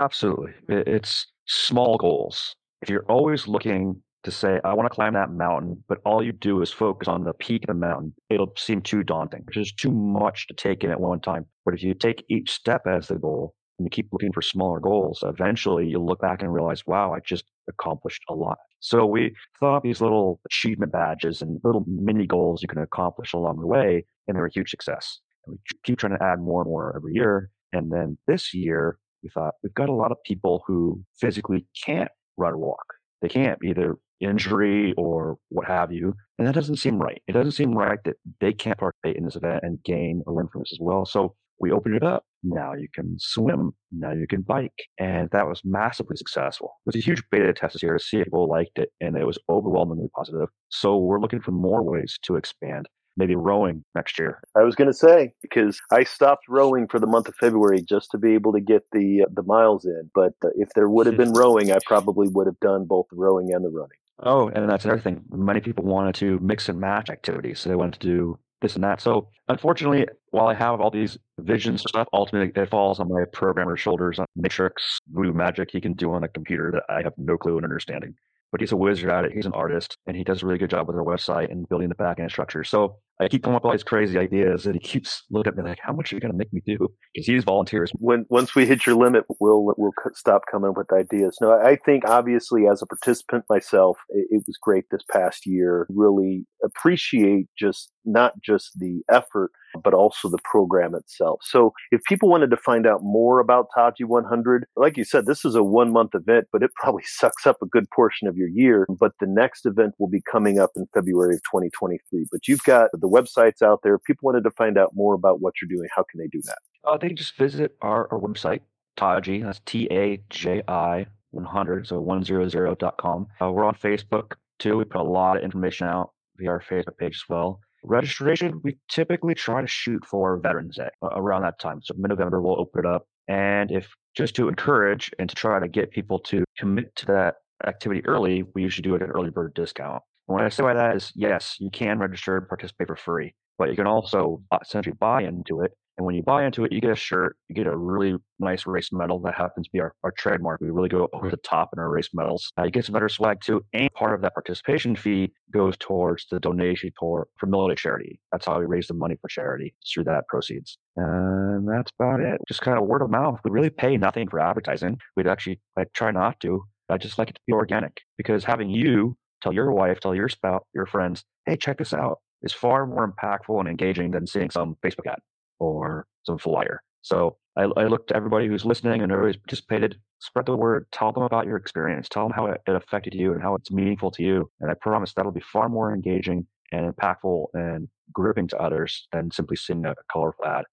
Absolutely. 0.00 0.52
It's 0.68 1.26
small 1.46 1.98
goals. 1.98 2.56
If 2.84 2.90
you're 2.90 3.06
always 3.08 3.48
looking 3.48 4.02
to 4.24 4.30
say, 4.30 4.60
I 4.62 4.74
want 4.74 4.84
to 4.84 4.94
climb 4.94 5.14
that 5.14 5.30
mountain, 5.30 5.82
but 5.88 6.00
all 6.04 6.22
you 6.22 6.32
do 6.32 6.60
is 6.60 6.70
focus 6.70 7.08
on 7.08 7.24
the 7.24 7.32
peak 7.32 7.62
of 7.62 7.68
the 7.68 7.80
mountain, 7.80 8.12
it'll 8.28 8.52
seem 8.58 8.82
too 8.82 9.02
daunting, 9.02 9.42
is 9.56 9.72
too 9.72 9.90
much 9.90 10.46
to 10.48 10.54
take 10.54 10.84
in 10.84 10.90
at 10.90 11.00
one 11.00 11.20
time. 11.20 11.46
But 11.64 11.72
if 11.72 11.82
you 11.82 11.94
take 11.94 12.26
each 12.28 12.50
step 12.50 12.82
as 12.86 13.08
the 13.08 13.14
goal 13.14 13.54
and 13.78 13.86
you 13.86 13.90
keep 13.90 14.08
looking 14.12 14.34
for 14.34 14.42
smaller 14.42 14.80
goals, 14.80 15.24
eventually 15.24 15.86
you'll 15.86 16.04
look 16.04 16.20
back 16.20 16.42
and 16.42 16.52
realize, 16.52 16.86
wow, 16.86 17.14
I 17.14 17.20
just 17.20 17.44
accomplished 17.70 18.20
a 18.28 18.34
lot. 18.34 18.58
So 18.80 19.06
we 19.06 19.34
thought 19.58 19.82
these 19.82 20.02
little 20.02 20.42
achievement 20.44 20.92
badges 20.92 21.40
and 21.40 21.62
little 21.64 21.86
mini 21.88 22.26
goals 22.26 22.60
you 22.60 22.68
can 22.68 22.82
accomplish 22.82 23.32
along 23.32 23.60
the 23.60 23.66
way, 23.66 24.04
and 24.28 24.36
they're 24.36 24.44
a 24.44 24.52
huge 24.52 24.68
success. 24.68 25.20
And 25.46 25.54
we 25.54 25.58
keep 25.84 25.98
trying 25.98 26.18
to 26.18 26.22
add 26.22 26.38
more 26.38 26.60
and 26.60 26.68
more 26.68 26.94
every 26.94 27.14
year. 27.14 27.48
And 27.72 27.90
then 27.90 28.18
this 28.26 28.52
year, 28.52 28.98
we 29.22 29.30
thought 29.30 29.54
we've 29.62 29.72
got 29.72 29.88
a 29.88 29.94
lot 29.94 30.12
of 30.12 30.18
people 30.26 30.62
who 30.66 31.02
physically 31.18 31.64
can't 31.82 32.10
run 32.36 32.54
or 32.54 32.58
walk. 32.58 32.84
They 33.22 33.28
can't 33.28 33.58
either 33.64 33.96
injury 34.20 34.94
or 34.96 35.36
what 35.48 35.66
have 35.66 35.92
you. 35.92 36.14
And 36.38 36.46
that 36.46 36.54
doesn't 36.54 36.76
seem 36.76 36.98
right. 36.98 37.22
It 37.26 37.32
doesn't 37.32 37.52
seem 37.52 37.72
right 37.72 37.98
that 38.04 38.16
they 38.40 38.52
can't 38.52 38.78
participate 38.78 39.16
in 39.16 39.24
this 39.24 39.36
event 39.36 39.60
and 39.62 39.82
gain 39.84 40.22
or 40.26 40.34
learn 40.34 40.48
from 40.48 40.62
this 40.62 40.72
as 40.72 40.78
well. 40.80 41.04
So 41.04 41.34
we 41.60 41.70
opened 41.70 41.94
it 41.94 42.02
up. 42.02 42.24
Now 42.42 42.74
you 42.74 42.88
can 42.92 43.16
swim. 43.18 43.72
Now 43.92 44.12
you 44.12 44.26
can 44.26 44.42
bike. 44.42 44.88
And 44.98 45.30
that 45.30 45.46
was 45.46 45.62
massively 45.64 46.16
successful. 46.16 46.72
It 46.84 46.88
was 46.88 46.96
a 46.96 47.04
huge 47.04 47.22
beta 47.30 47.52
test 47.52 47.74
this 47.74 47.82
year 47.82 47.96
to 47.96 48.04
see 48.04 48.18
if 48.18 48.24
people 48.24 48.48
liked 48.48 48.78
it. 48.78 48.90
And 49.00 49.16
it 49.16 49.26
was 49.26 49.38
overwhelmingly 49.48 50.08
positive. 50.14 50.48
So 50.68 50.96
we're 50.96 51.20
looking 51.20 51.40
for 51.40 51.52
more 51.52 51.82
ways 51.82 52.18
to 52.24 52.36
expand 52.36 52.88
maybe 53.16 53.34
rowing 53.34 53.84
next 53.94 54.18
year. 54.18 54.40
I 54.56 54.62
was 54.62 54.74
going 54.74 54.88
to 54.88 54.94
say 54.96 55.32
because 55.42 55.80
I 55.90 56.04
stopped 56.04 56.44
rowing 56.48 56.88
for 56.88 56.98
the 56.98 57.06
month 57.06 57.28
of 57.28 57.34
February 57.36 57.82
just 57.82 58.10
to 58.10 58.18
be 58.18 58.34
able 58.34 58.52
to 58.52 58.60
get 58.60 58.84
the 58.92 59.22
uh, 59.22 59.26
the 59.32 59.42
miles 59.42 59.84
in. 59.84 60.10
But 60.14 60.34
uh, 60.44 60.48
if 60.54 60.70
there 60.74 60.88
would 60.88 61.06
have 61.06 61.16
been 61.16 61.32
rowing, 61.34 61.72
I 61.72 61.78
probably 61.86 62.28
would 62.28 62.46
have 62.46 62.60
done 62.60 62.84
both 62.84 63.06
the 63.10 63.16
rowing 63.16 63.52
and 63.52 63.64
the 63.64 63.70
running. 63.70 63.98
Oh, 64.20 64.48
and 64.48 64.68
that's 64.68 64.84
another 64.84 65.00
thing. 65.00 65.22
Many 65.30 65.60
people 65.60 65.84
wanted 65.84 66.14
to 66.16 66.38
mix 66.40 66.68
and 66.68 66.78
match 66.78 67.10
activities, 67.10 67.60
so 67.60 67.68
they 67.68 67.76
wanted 67.76 68.00
to 68.00 68.06
do 68.06 68.38
this 68.62 68.76
and 68.76 68.84
that. 68.84 69.00
So 69.00 69.28
unfortunately, 69.48 70.06
while 70.30 70.46
I 70.46 70.54
have 70.54 70.80
all 70.80 70.90
these 70.90 71.18
visions 71.38 71.82
and 71.82 71.88
stuff, 71.88 72.08
ultimately 72.12 72.62
it 72.62 72.70
falls 72.70 73.00
on 73.00 73.08
my 73.08 73.24
programmer's 73.32 73.80
shoulders 73.80 74.18
on 74.18 74.26
matrix, 74.36 75.00
voodoo 75.12 75.32
magic 75.32 75.70
he 75.72 75.80
can 75.80 75.94
do 75.94 76.12
on 76.12 76.22
a 76.22 76.28
computer 76.28 76.70
that 76.72 76.84
I 76.88 77.02
have 77.02 77.12
no 77.18 77.36
clue 77.36 77.58
in 77.58 77.64
understanding 77.64 78.14
but 78.54 78.60
he's 78.60 78.70
a 78.70 78.76
wizard 78.76 79.10
at 79.10 79.24
it. 79.24 79.32
He's 79.32 79.46
an 79.46 79.52
artist 79.52 79.98
and 80.06 80.16
he 80.16 80.22
does 80.22 80.44
a 80.44 80.46
really 80.46 80.60
good 80.60 80.70
job 80.70 80.86
with 80.86 80.94
our 80.94 81.02
website 81.02 81.50
and 81.50 81.68
building 81.68 81.88
the 81.88 81.96
backend 81.96 82.30
structure. 82.30 82.62
So 82.62 82.98
I 83.20 83.28
keep 83.28 83.44
coming 83.44 83.56
up 83.56 83.62
with 83.62 83.68
all 83.68 83.72
these 83.74 83.84
crazy 83.84 84.18
ideas, 84.18 84.66
and 84.66 84.74
he 84.74 84.80
keeps 84.80 85.22
looking 85.30 85.52
at 85.52 85.56
me 85.56 85.62
like, 85.62 85.78
"How 85.80 85.92
much 85.92 86.12
are 86.12 86.16
you 86.16 86.20
going 86.20 86.32
to 86.32 86.38
make 86.38 86.52
me 86.52 86.62
do?" 86.66 86.76
Because 87.14 87.26
he's 87.26 87.44
volunteers. 87.44 87.92
When 87.94 88.26
once 88.28 88.54
we 88.54 88.66
hit 88.66 88.86
your 88.86 88.96
limit, 88.96 89.24
we'll 89.40 89.72
we'll 89.76 89.92
stop 90.14 90.42
coming 90.50 90.70
up 90.70 90.76
with 90.76 90.92
ideas. 90.92 91.36
No, 91.40 91.52
I 91.52 91.76
think 91.76 92.04
obviously 92.08 92.66
as 92.66 92.82
a 92.82 92.86
participant 92.86 93.44
myself, 93.48 93.98
it, 94.08 94.26
it 94.30 94.42
was 94.46 94.58
great 94.60 94.84
this 94.90 95.02
past 95.10 95.46
year. 95.46 95.86
Really 95.90 96.44
appreciate 96.64 97.46
just 97.56 97.92
not 98.04 98.32
just 98.42 98.72
the 98.78 99.02
effort 99.10 99.52
but 99.82 99.94
also 99.94 100.28
the 100.28 100.38
program 100.44 100.94
itself. 100.94 101.40
So 101.42 101.72
if 101.90 102.02
people 102.04 102.28
wanted 102.28 102.50
to 102.50 102.56
find 102.56 102.86
out 102.86 103.00
more 103.02 103.40
about 103.40 103.66
Taji 103.74 104.04
100, 104.04 104.66
like 104.76 104.96
you 104.96 105.04
said, 105.04 105.26
this 105.26 105.44
is 105.44 105.54
a 105.54 105.62
one 105.62 105.92
month 105.92 106.14
event, 106.14 106.46
but 106.52 106.62
it 106.62 106.70
probably 106.80 107.02
sucks 107.06 107.46
up 107.46 107.56
a 107.62 107.66
good 107.66 107.86
portion 107.90 108.28
of 108.28 108.36
your 108.36 108.48
year. 108.48 108.86
But 109.00 109.12
the 109.20 109.26
next 109.26 109.66
event 109.66 109.94
will 109.98 110.08
be 110.08 110.22
coming 110.30 110.58
up 110.58 110.70
in 110.76 110.86
February 110.94 111.34
of 111.34 111.40
2023. 111.42 112.26
But 112.30 112.46
you've 112.46 112.62
got 112.64 112.90
the 113.04 113.10
websites 113.10 113.62
out 113.62 113.80
there. 113.82 113.96
If 113.96 114.02
people 114.04 114.26
wanted 114.26 114.44
to 114.44 114.50
find 114.50 114.78
out 114.78 114.92
more 114.94 115.14
about 115.14 115.40
what 115.40 115.54
you're 115.60 115.68
doing, 115.68 115.88
how 115.94 116.04
can 116.10 116.18
they 116.20 116.28
do 116.28 116.40
that? 116.44 116.58
Uh, 116.84 116.96
they 116.96 117.08
can 117.08 117.16
just 117.16 117.36
visit 117.36 117.76
our, 117.82 118.10
our 118.10 118.18
website, 118.18 118.60
Taji, 118.96 119.42
that's 119.42 119.60
T 119.66 119.86
A 119.90 120.20
J 120.30 120.62
I 120.68 121.06
100, 121.32 121.86
so 121.86 122.02
100.com. 122.02 123.26
Uh, 123.42 123.50
we're 123.52 123.64
on 123.64 123.74
Facebook 123.74 124.34
too. 124.58 124.78
We 124.78 124.84
put 124.84 125.00
a 125.00 125.04
lot 125.04 125.36
of 125.36 125.42
information 125.42 125.86
out 125.86 126.12
via 126.36 126.50
our 126.50 126.60
Facebook 126.60 126.96
page 126.96 127.16
as 127.16 127.28
well. 127.28 127.60
Registration, 127.82 128.60
we 128.64 128.78
typically 128.88 129.34
try 129.34 129.60
to 129.60 129.66
shoot 129.66 130.02
for 130.06 130.38
Veterans 130.38 130.76
Day 130.76 130.88
around 131.02 131.42
that 131.42 131.58
time. 131.58 131.80
So 131.82 131.94
mid 131.98 132.08
November, 132.08 132.40
we'll 132.40 132.58
open 132.58 132.80
it 132.80 132.86
up. 132.86 133.06
And 133.28 133.70
if 133.70 133.94
just 134.16 134.34
to 134.36 134.48
encourage 134.48 135.10
and 135.18 135.28
to 135.28 135.34
try 135.34 135.58
to 135.60 135.68
get 135.68 135.90
people 135.90 136.18
to 136.20 136.44
commit 136.56 136.94
to 136.96 137.06
that 137.06 137.34
activity 137.66 138.04
early, 138.06 138.44
we 138.54 138.62
usually 138.62 138.82
do 138.82 138.94
it 138.94 139.02
at 139.02 139.08
an 139.08 139.14
early 139.14 139.30
bird 139.30 139.52
discount. 139.54 140.02
And 140.28 140.34
what 140.34 140.44
I 140.44 140.48
say 140.48 140.62
by 140.62 140.74
that 140.74 140.96
is, 140.96 141.12
yes, 141.14 141.56
you 141.58 141.70
can 141.70 141.98
register 141.98 142.36
and 142.36 142.48
participate 142.48 142.88
for 142.88 142.96
free, 142.96 143.34
but 143.58 143.70
you 143.70 143.76
can 143.76 143.86
also 143.86 144.42
essentially 144.62 144.96
buy 144.98 145.22
into 145.22 145.60
it 145.62 145.72
and 145.96 146.04
when 146.04 146.14
you 146.14 146.22
buy 146.22 146.44
into 146.44 146.64
it, 146.64 146.72
you 146.72 146.80
get 146.80 146.90
a 146.90 146.96
shirt, 146.96 147.36
you 147.48 147.54
get 147.54 147.66
a 147.66 147.76
really 147.76 148.16
nice 148.40 148.66
race 148.66 148.90
medal 148.92 149.20
that 149.20 149.34
happens 149.34 149.66
to 149.66 149.72
be 149.72 149.80
our, 149.80 149.94
our 150.02 150.10
trademark. 150.12 150.60
We 150.60 150.70
really 150.70 150.88
go 150.88 151.08
over 151.12 151.30
the 151.30 151.36
top 151.38 151.70
in 151.72 151.78
our 151.78 151.88
race 151.88 152.08
medals. 152.12 152.52
Uh, 152.58 152.64
you 152.64 152.70
get 152.70 152.84
some 152.84 152.94
better 152.94 153.08
swag 153.08 153.40
too. 153.40 153.64
And 153.72 153.92
part 153.92 154.14
of 154.14 154.20
that 154.22 154.34
participation 154.34 154.96
fee 154.96 155.32
goes 155.52 155.76
towards 155.76 156.26
the 156.30 156.40
donation 156.40 156.90
for, 156.98 157.28
for 157.36 157.46
military 157.46 157.76
charity. 157.76 158.20
That's 158.32 158.46
how 158.46 158.58
we 158.58 158.66
raise 158.66 158.88
the 158.88 158.94
money 158.94 159.16
for 159.20 159.28
charity 159.28 159.74
through 159.92 160.04
that 160.04 160.26
proceeds. 160.28 160.78
And 160.96 161.68
that's 161.68 161.92
about 161.98 162.20
it. 162.20 162.40
Just 162.48 162.62
kind 162.62 162.78
of 162.78 162.86
word 162.86 163.02
of 163.02 163.10
mouth. 163.10 163.40
We 163.44 163.50
really 163.50 163.70
pay 163.70 163.96
nothing 163.96 164.28
for 164.28 164.40
advertising. 164.40 164.98
We'd 165.16 165.28
actually 165.28 165.60
like 165.76 165.92
try 165.92 166.10
not 166.10 166.40
to. 166.40 166.64
I 166.88 166.98
just 166.98 167.18
like 167.18 167.30
it 167.30 167.36
to 167.36 167.40
be 167.46 167.52
organic 167.52 168.00
because 168.18 168.44
having 168.44 168.68
you 168.68 169.16
tell 169.44 169.52
your 169.52 169.70
wife, 169.70 170.00
tell 170.00 170.14
your 170.14 170.28
spouse, 170.28 170.64
your 170.74 170.86
friends, 170.86 171.24
hey, 171.46 171.56
check 171.56 171.78
this 171.78 171.92
out 171.92 172.18
is 172.44 172.52
far 172.52 172.86
more 172.86 173.10
impactful 173.10 173.58
and 173.58 173.68
engaging 173.68 174.10
than 174.10 174.26
seeing 174.26 174.50
some 174.50 174.76
Facebook 174.84 175.10
ad 175.10 175.18
or 175.58 176.06
some 176.24 176.38
flyer. 176.38 176.82
So 177.02 177.36
I, 177.56 177.62
I 177.76 177.84
look 177.86 178.06
to 178.08 178.16
everybody 178.16 178.46
who's 178.46 178.64
listening 178.64 179.02
and 179.02 179.10
everybody's 179.10 179.38
participated, 179.38 179.98
spread 180.20 180.46
the 180.46 180.56
word, 180.56 180.86
tell 180.92 181.12
them 181.12 181.22
about 181.22 181.46
your 181.46 181.56
experience, 181.56 182.08
tell 182.08 182.24
them 182.24 182.32
how 182.34 182.46
it, 182.46 182.60
it 182.66 182.74
affected 182.74 183.14
you 183.14 183.32
and 183.32 183.42
how 183.42 183.54
it's 183.54 183.70
meaningful 183.70 184.10
to 184.12 184.22
you. 184.22 184.50
And 184.60 184.70
I 184.70 184.74
promise 184.74 185.12
that'll 185.14 185.32
be 185.32 185.40
far 185.40 185.68
more 185.68 185.92
engaging 185.92 186.46
and 186.72 186.92
impactful 186.92 187.46
and 187.54 187.88
gripping 188.12 188.48
to 188.48 188.58
others 188.58 189.06
than 189.12 189.30
simply 189.30 189.56
seeing 189.56 189.84
a 189.86 189.94
colorful 190.12 190.44
ad. 190.44 190.64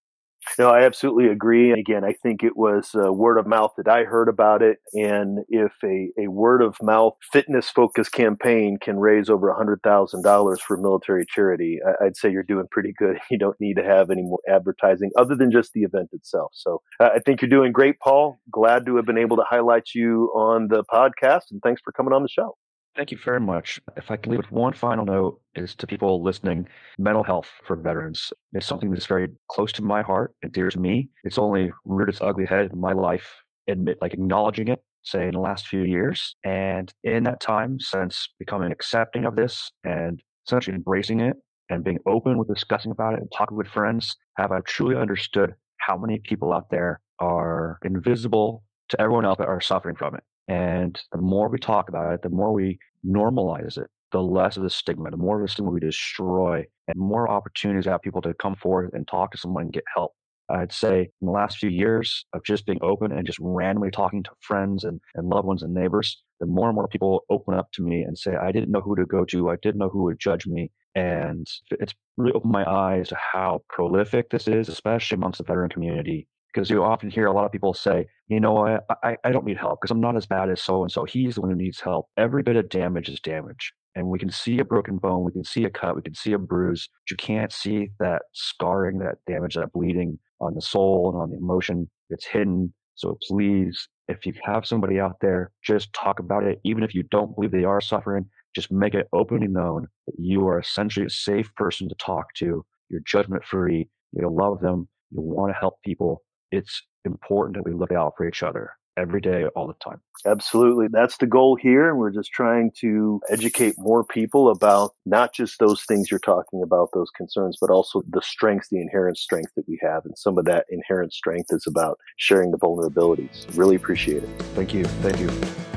No, 0.57 0.69
I 0.69 0.81
absolutely 0.83 1.27
agree. 1.27 1.71
And 1.71 1.79
again, 1.79 2.03
I 2.03 2.13
think 2.13 2.43
it 2.43 2.57
was 2.57 2.91
word 2.93 3.37
of 3.37 3.47
mouth 3.47 3.71
that 3.77 3.87
I 3.87 4.03
heard 4.03 4.27
about 4.27 4.61
it. 4.61 4.79
And 4.93 5.39
if 5.49 5.73
a, 5.83 6.09
a 6.19 6.27
word 6.29 6.61
of 6.61 6.75
mouth 6.81 7.13
fitness 7.31 7.69
focused 7.69 8.11
campaign 8.11 8.77
can 8.81 8.99
raise 8.99 9.29
over 9.29 9.53
$100,000 9.53 10.59
for 10.61 10.77
military 10.77 11.25
charity, 11.25 11.79
I, 11.85 12.05
would 12.05 12.17
say 12.17 12.31
you're 12.31 12.43
doing 12.43 12.65
pretty 12.71 12.93
good. 12.97 13.17
You 13.31 13.37
don't 13.37 13.59
need 13.61 13.75
to 13.77 13.83
have 13.83 14.09
any 14.09 14.23
more 14.23 14.39
advertising 14.49 15.11
other 15.17 15.35
than 15.35 15.51
just 15.51 15.71
the 15.71 15.83
event 15.83 16.09
itself. 16.11 16.51
So 16.53 16.81
uh, 16.99 17.09
I 17.15 17.19
think 17.19 17.41
you're 17.41 17.47
doing 17.49 17.71
great, 17.71 17.97
Paul. 17.99 18.41
Glad 18.51 18.85
to 18.87 18.97
have 18.97 19.05
been 19.05 19.17
able 19.17 19.37
to 19.37 19.45
highlight 19.47 19.89
you 19.95 20.25
on 20.35 20.67
the 20.67 20.83
podcast. 20.83 21.43
And 21.51 21.61
thanks 21.63 21.81
for 21.81 21.93
coming 21.93 22.11
on 22.11 22.23
the 22.23 22.29
show. 22.29 22.57
Thank 22.95 23.11
you 23.11 23.17
very 23.23 23.39
much. 23.39 23.79
If 23.95 24.11
I 24.11 24.17
can 24.17 24.31
leave 24.31 24.39
with 24.39 24.51
one 24.51 24.73
final 24.73 25.05
note 25.05 25.39
is 25.55 25.75
to 25.75 25.87
people 25.87 26.21
listening, 26.21 26.67
mental 26.97 27.23
health 27.23 27.49
for 27.63 27.77
veterans 27.77 28.33
is 28.53 28.65
something 28.65 28.91
that's 28.91 29.05
very 29.05 29.29
close 29.49 29.71
to 29.73 29.81
my 29.81 30.01
heart 30.01 30.35
and 30.43 30.51
dear 30.51 30.69
to 30.69 30.79
me. 30.79 31.09
It's 31.23 31.37
only 31.37 31.71
reared 31.85 32.09
its 32.09 32.19
ugly 32.21 32.45
head 32.45 32.69
in 32.71 32.79
my 32.81 32.91
life, 32.91 33.43
admit 33.67 33.97
like 34.01 34.13
acknowledging 34.13 34.67
it, 34.67 34.83
say 35.03 35.25
in 35.25 35.31
the 35.31 35.39
last 35.39 35.67
few 35.67 35.83
years. 35.83 36.35
And 36.43 36.91
in 37.03 37.23
that 37.23 37.39
time, 37.39 37.79
since 37.79 38.27
becoming 38.39 38.73
accepting 38.73 39.23
of 39.23 39.37
this 39.37 39.71
and 39.85 40.21
essentially 40.45 40.75
embracing 40.75 41.21
it 41.21 41.37
and 41.69 41.85
being 41.85 41.99
open 42.05 42.37
with 42.37 42.49
discussing 42.49 42.91
about 42.91 43.13
it 43.13 43.21
and 43.21 43.31
talking 43.31 43.55
with 43.57 43.67
friends, 43.67 44.17
have 44.37 44.51
I 44.51 44.59
truly 44.67 44.97
understood 44.97 45.53
how 45.77 45.97
many 45.97 46.19
people 46.19 46.51
out 46.51 46.69
there 46.69 46.99
are 47.19 47.79
invisible 47.85 48.63
to 48.89 48.99
everyone 48.99 49.23
else 49.23 49.37
that 49.37 49.47
are 49.47 49.61
suffering 49.61 49.95
from 49.95 50.15
it. 50.15 50.23
And 50.51 51.01
the 51.13 51.21
more 51.21 51.47
we 51.47 51.59
talk 51.59 51.87
about 51.87 52.13
it, 52.13 52.21
the 52.23 52.29
more 52.29 52.51
we 52.51 52.77
normalize 53.07 53.77
it, 53.77 53.87
the 54.11 54.21
less 54.21 54.57
of 54.57 54.63
the 54.63 54.69
stigma, 54.69 55.09
the 55.09 55.15
more 55.15 55.39
of 55.39 55.47
the 55.47 55.51
stigma 55.51 55.71
we 55.71 55.79
destroy, 55.79 56.65
and 56.89 56.97
more 56.97 57.29
opportunities 57.29 57.85
have 57.85 58.01
people 58.01 58.21
to 58.23 58.33
come 58.33 58.57
forward 58.57 58.89
and 58.91 59.07
talk 59.07 59.31
to 59.31 59.37
someone 59.37 59.63
and 59.63 59.73
get 59.73 59.85
help. 59.95 60.11
I'd 60.49 60.73
say 60.73 61.03
in 61.21 61.25
the 61.25 61.31
last 61.31 61.59
few 61.59 61.69
years 61.69 62.25
of 62.33 62.43
just 62.43 62.65
being 62.65 62.79
open 62.81 63.13
and 63.13 63.25
just 63.25 63.39
randomly 63.41 63.91
talking 63.91 64.23
to 64.23 64.31
friends 64.41 64.83
and, 64.83 64.99
and 65.15 65.29
loved 65.29 65.47
ones 65.47 65.63
and 65.63 65.73
neighbors, 65.73 66.21
the 66.41 66.45
more 66.47 66.67
and 66.67 66.75
more 66.75 66.89
people 66.89 67.23
open 67.29 67.53
up 67.53 67.71
to 67.73 67.81
me 67.81 68.01
and 68.01 68.17
say, 68.17 68.35
I 68.35 68.51
didn't 68.51 68.71
know 68.71 68.81
who 68.81 68.97
to 68.97 69.05
go 69.05 69.23
to. 69.23 69.51
I 69.51 69.55
didn't 69.61 69.79
know 69.79 69.87
who 69.87 70.03
would 70.03 70.19
judge 70.19 70.45
me. 70.45 70.69
And 70.95 71.47
it's 71.79 71.93
really 72.17 72.33
opened 72.33 72.51
my 72.51 72.69
eyes 72.69 73.07
to 73.09 73.15
how 73.15 73.63
prolific 73.69 74.29
this 74.29 74.49
is, 74.49 74.67
especially 74.67 75.15
amongst 75.15 75.37
the 75.37 75.45
veteran 75.45 75.69
community 75.69 76.27
because 76.53 76.69
you 76.69 76.83
often 76.83 77.09
hear 77.09 77.27
a 77.27 77.31
lot 77.31 77.45
of 77.45 77.51
people 77.51 77.73
say, 77.73 78.05
you 78.31 78.39
know, 78.39 78.79
I, 79.03 79.17
I, 79.25 79.31
don't 79.31 79.45
need 79.45 79.57
help 79.57 79.81
because 79.81 79.91
I'm 79.91 79.99
not 79.99 80.15
as 80.15 80.25
bad 80.25 80.49
as 80.49 80.63
so 80.63 80.83
and 80.83 80.91
so. 80.91 81.03
He's 81.03 81.35
the 81.35 81.41
one 81.41 81.49
who 81.49 81.55
needs 81.57 81.81
help. 81.81 82.07
Every 82.15 82.43
bit 82.43 82.55
of 82.55 82.69
damage 82.69 83.09
is 83.09 83.19
damage. 83.19 83.73
And 83.93 84.07
we 84.07 84.19
can 84.19 84.31
see 84.31 84.59
a 84.59 84.63
broken 84.63 84.97
bone, 84.97 85.25
we 85.25 85.33
can 85.33 85.43
see 85.43 85.65
a 85.65 85.69
cut, 85.69 85.97
we 85.97 86.01
can 86.01 86.15
see 86.15 86.31
a 86.31 86.37
bruise, 86.37 86.87
but 86.93 87.11
you 87.11 87.17
can't 87.17 87.51
see 87.51 87.89
that 87.99 88.21
scarring, 88.31 88.99
that 88.99 89.15
damage, 89.27 89.55
that 89.55 89.73
bleeding 89.73 90.17
on 90.39 90.55
the 90.55 90.61
soul 90.61 91.11
and 91.11 91.21
on 91.21 91.29
the 91.29 91.35
emotion. 91.35 91.89
It's 92.09 92.25
hidden. 92.25 92.73
So 92.95 93.17
please, 93.27 93.89
if 94.07 94.25
you 94.25 94.31
have 94.45 94.65
somebody 94.65 94.97
out 94.97 95.17
there, 95.19 95.51
just 95.61 95.91
talk 95.91 96.19
about 96.19 96.45
it. 96.45 96.61
Even 96.63 96.83
if 96.83 96.95
you 96.95 97.03
don't 97.11 97.35
believe 97.35 97.51
they 97.51 97.65
are 97.65 97.81
suffering, 97.81 98.27
just 98.55 98.71
make 98.71 98.93
it 98.93 99.09
openly 99.11 99.47
known 99.47 99.87
that 100.07 100.15
you 100.17 100.47
are 100.47 100.59
essentially 100.59 101.05
a 101.05 101.09
safe 101.09 101.53
person 101.55 101.89
to 101.89 101.95
talk 101.95 102.33
to. 102.35 102.65
You're 102.87 103.01
judgment 103.05 103.43
free. 103.43 103.89
You 104.13 104.29
love 104.29 104.61
them. 104.61 104.87
You 105.09 105.19
want 105.19 105.53
to 105.53 105.59
help 105.59 105.75
people 105.83 106.23
it's 106.51 106.83
important 107.05 107.57
that 107.57 107.65
we 107.65 107.73
look 107.73 107.91
out 107.91 108.13
for 108.17 108.27
each 108.27 108.43
other 108.43 108.71
every 108.97 109.21
day, 109.21 109.45
all 109.55 109.67
the 109.67 109.73
time. 109.83 110.01
Absolutely. 110.25 110.87
That's 110.91 111.17
the 111.17 111.25
goal 111.25 111.57
here. 111.59 111.89
And 111.89 111.97
we're 111.97 112.11
just 112.11 112.31
trying 112.31 112.71
to 112.81 113.21
educate 113.29 113.75
more 113.77 114.03
people 114.03 114.49
about 114.49 114.91
not 115.05 115.33
just 115.33 115.59
those 115.59 115.83
things 115.83 116.11
you're 116.11 116.19
talking 116.19 116.61
about, 116.61 116.89
those 116.93 117.09
concerns, 117.15 117.57
but 117.59 117.69
also 117.69 118.03
the 118.09 118.21
strengths, 118.21 118.67
the 118.69 118.81
inherent 118.81 119.17
strength 119.17 119.51
that 119.55 119.67
we 119.67 119.79
have. 119.81 120.05
And 120.05 120.17
some 120.17 120.37
of 120.37 120.45
that 120.45 120.65
inherent 120.69 121.13
strength 121.13 121.47
is 121.51 121.65
about 121.67 121.97
sharing 122.17 122.51
the 122.51 122.59
vulnerabilities. 122.59 123.45
Really 123.57 123.75
appreciate 123.75 124.23
it. 124.23 124.29
Thank 124.55 124.73
you. 124.73 124.85
Thank 124.85 125.19
you. 125.19 125.70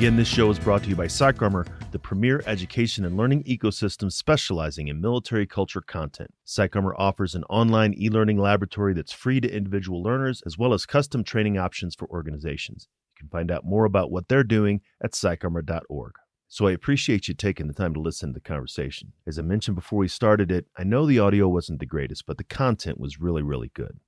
Again, 0.00 0.16
this 0.16 0.28
show 0.28 0.48
is 0.48 0.58
brought 0.58 0.82
to 0.82 0.88
you 0.88 0.96
by 0.96 1.06
PsychArmor 1.06 1.68
the 1.90 1.98
premier 1.98 2.42
education 2.46 3.04
and 3.04 3.18
learning 3.18 3.44
ecosystem 3.44 4.10
specializing 4.10 4.88
in 4.88 4.98
military 4.98 5.46
culture 5.46 5.82
content. 5.82 6.32
PsychArmor 6.46 6.94
offers 6.96 7.34
an 7.34 7.44
online 7.50 7.92
e 7.92 8.08
learning 8.08 8.38
laboratory 8.38 8.94
that's 8.94 9.12
free 9.12 9.42
to 9.42 9.54
individual 9.54 10.02
learners 10.02 10.42
as 10.46 10.56
well 10.56 10.72
as 10.72 10.86
custom 10.86 11.22
training 11.22 11.58
options 11.58 11.94
for 11.94 12.08
organizations. 12.08 12.88
You 13.10 13.18
can 13.18 13.28
find 13.28 13.50
out 13.50 13.66
more 13.66 13.84
about 13.84 14.10
what 14.10 14.26
they're 14.26 14.42
doing 14.42 14.80
at 15.04 15.12
psycharmor.org. 15.12 16.12
So 16.48 16.66
I 16.66 16.72
appreciate 16.72 17.28
you 17.28 17.34
taking 17.34 17.66
the 17.66 17.74
time 17.74 17.92
to 17.92 18.00
listen 18.00 18.30
to 18.30 18.32
the 18.32 18.40
conversation. 18.40 19.12
As 19.26 19.38
I 19.38 19.42
mentioned 19.42 19.74
before 19.74 19.98
we 19.98 20.08
started 20.08 20.50
it, 20.50 20.64
I 20.78 20.82
know 20.82 21.04
the 21.04 21.18
audio 21.18 21.46
wasn't 21.46 21.78
the 21.78 21.84
greatest, 21.84 22.24
but 22.24 22.38
the 22.38 22.44
content 22.44 22.98
was 22.98 23.20
really, 23.20 23.42
really 23.42 23.70
good. 23.74 24.00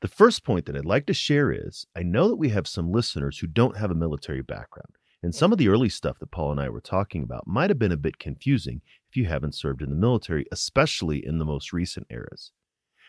The 0.00 0.08
first 0.08 0.42
point 0.42 0.64
that 0.64 0.76
I'd 0.76 0.86
like 0.86 1.04
to 1.04 1.12
share 1.12 1.52
is 1.52 1.84
I 1.94 2.02
know 2.02 2.28
that 2.28 2.36
we 2.36 2.48
have 2.48 2.66
some 2.66 2.90
listeners 2.90 3.40
who 3.40 3.46
don't 3.46 3.76
have 3.76 3.90
a 3.90 3.94
military 3.94 4.40
background. 4.40 4.94
And 5.22 5.34
some 5.34 5.50
of 5.50 5.58
the 5.58 5.68
early 5.68 5.88
stuff 5.88 6.18
that 6.20 6.30
Paul 6.30 6.52
and 6.52 6.60
I 6.60 6.68
were 6.68 6.80
talking 6.80 7.24
about 7.24 7.46
might 7.46 7.70
have 7.70 7.78
been 7.78 7.92
a 7.92 7.96
bit 7.96 8.18
confusing 8.18 8.82
if 9.08 9.16
you 9.16 9.26
haven't 9.26 9.54
served 9.54 9.82
in 9.82 9.90
the 9.90 9.96
military, 9.96 10.46
especially 10.52 11.24
in 11.24 11.38
the 11.38 11.44
most 11.44 11.72
recent 11.72 12.06
eras. 12.08 12.52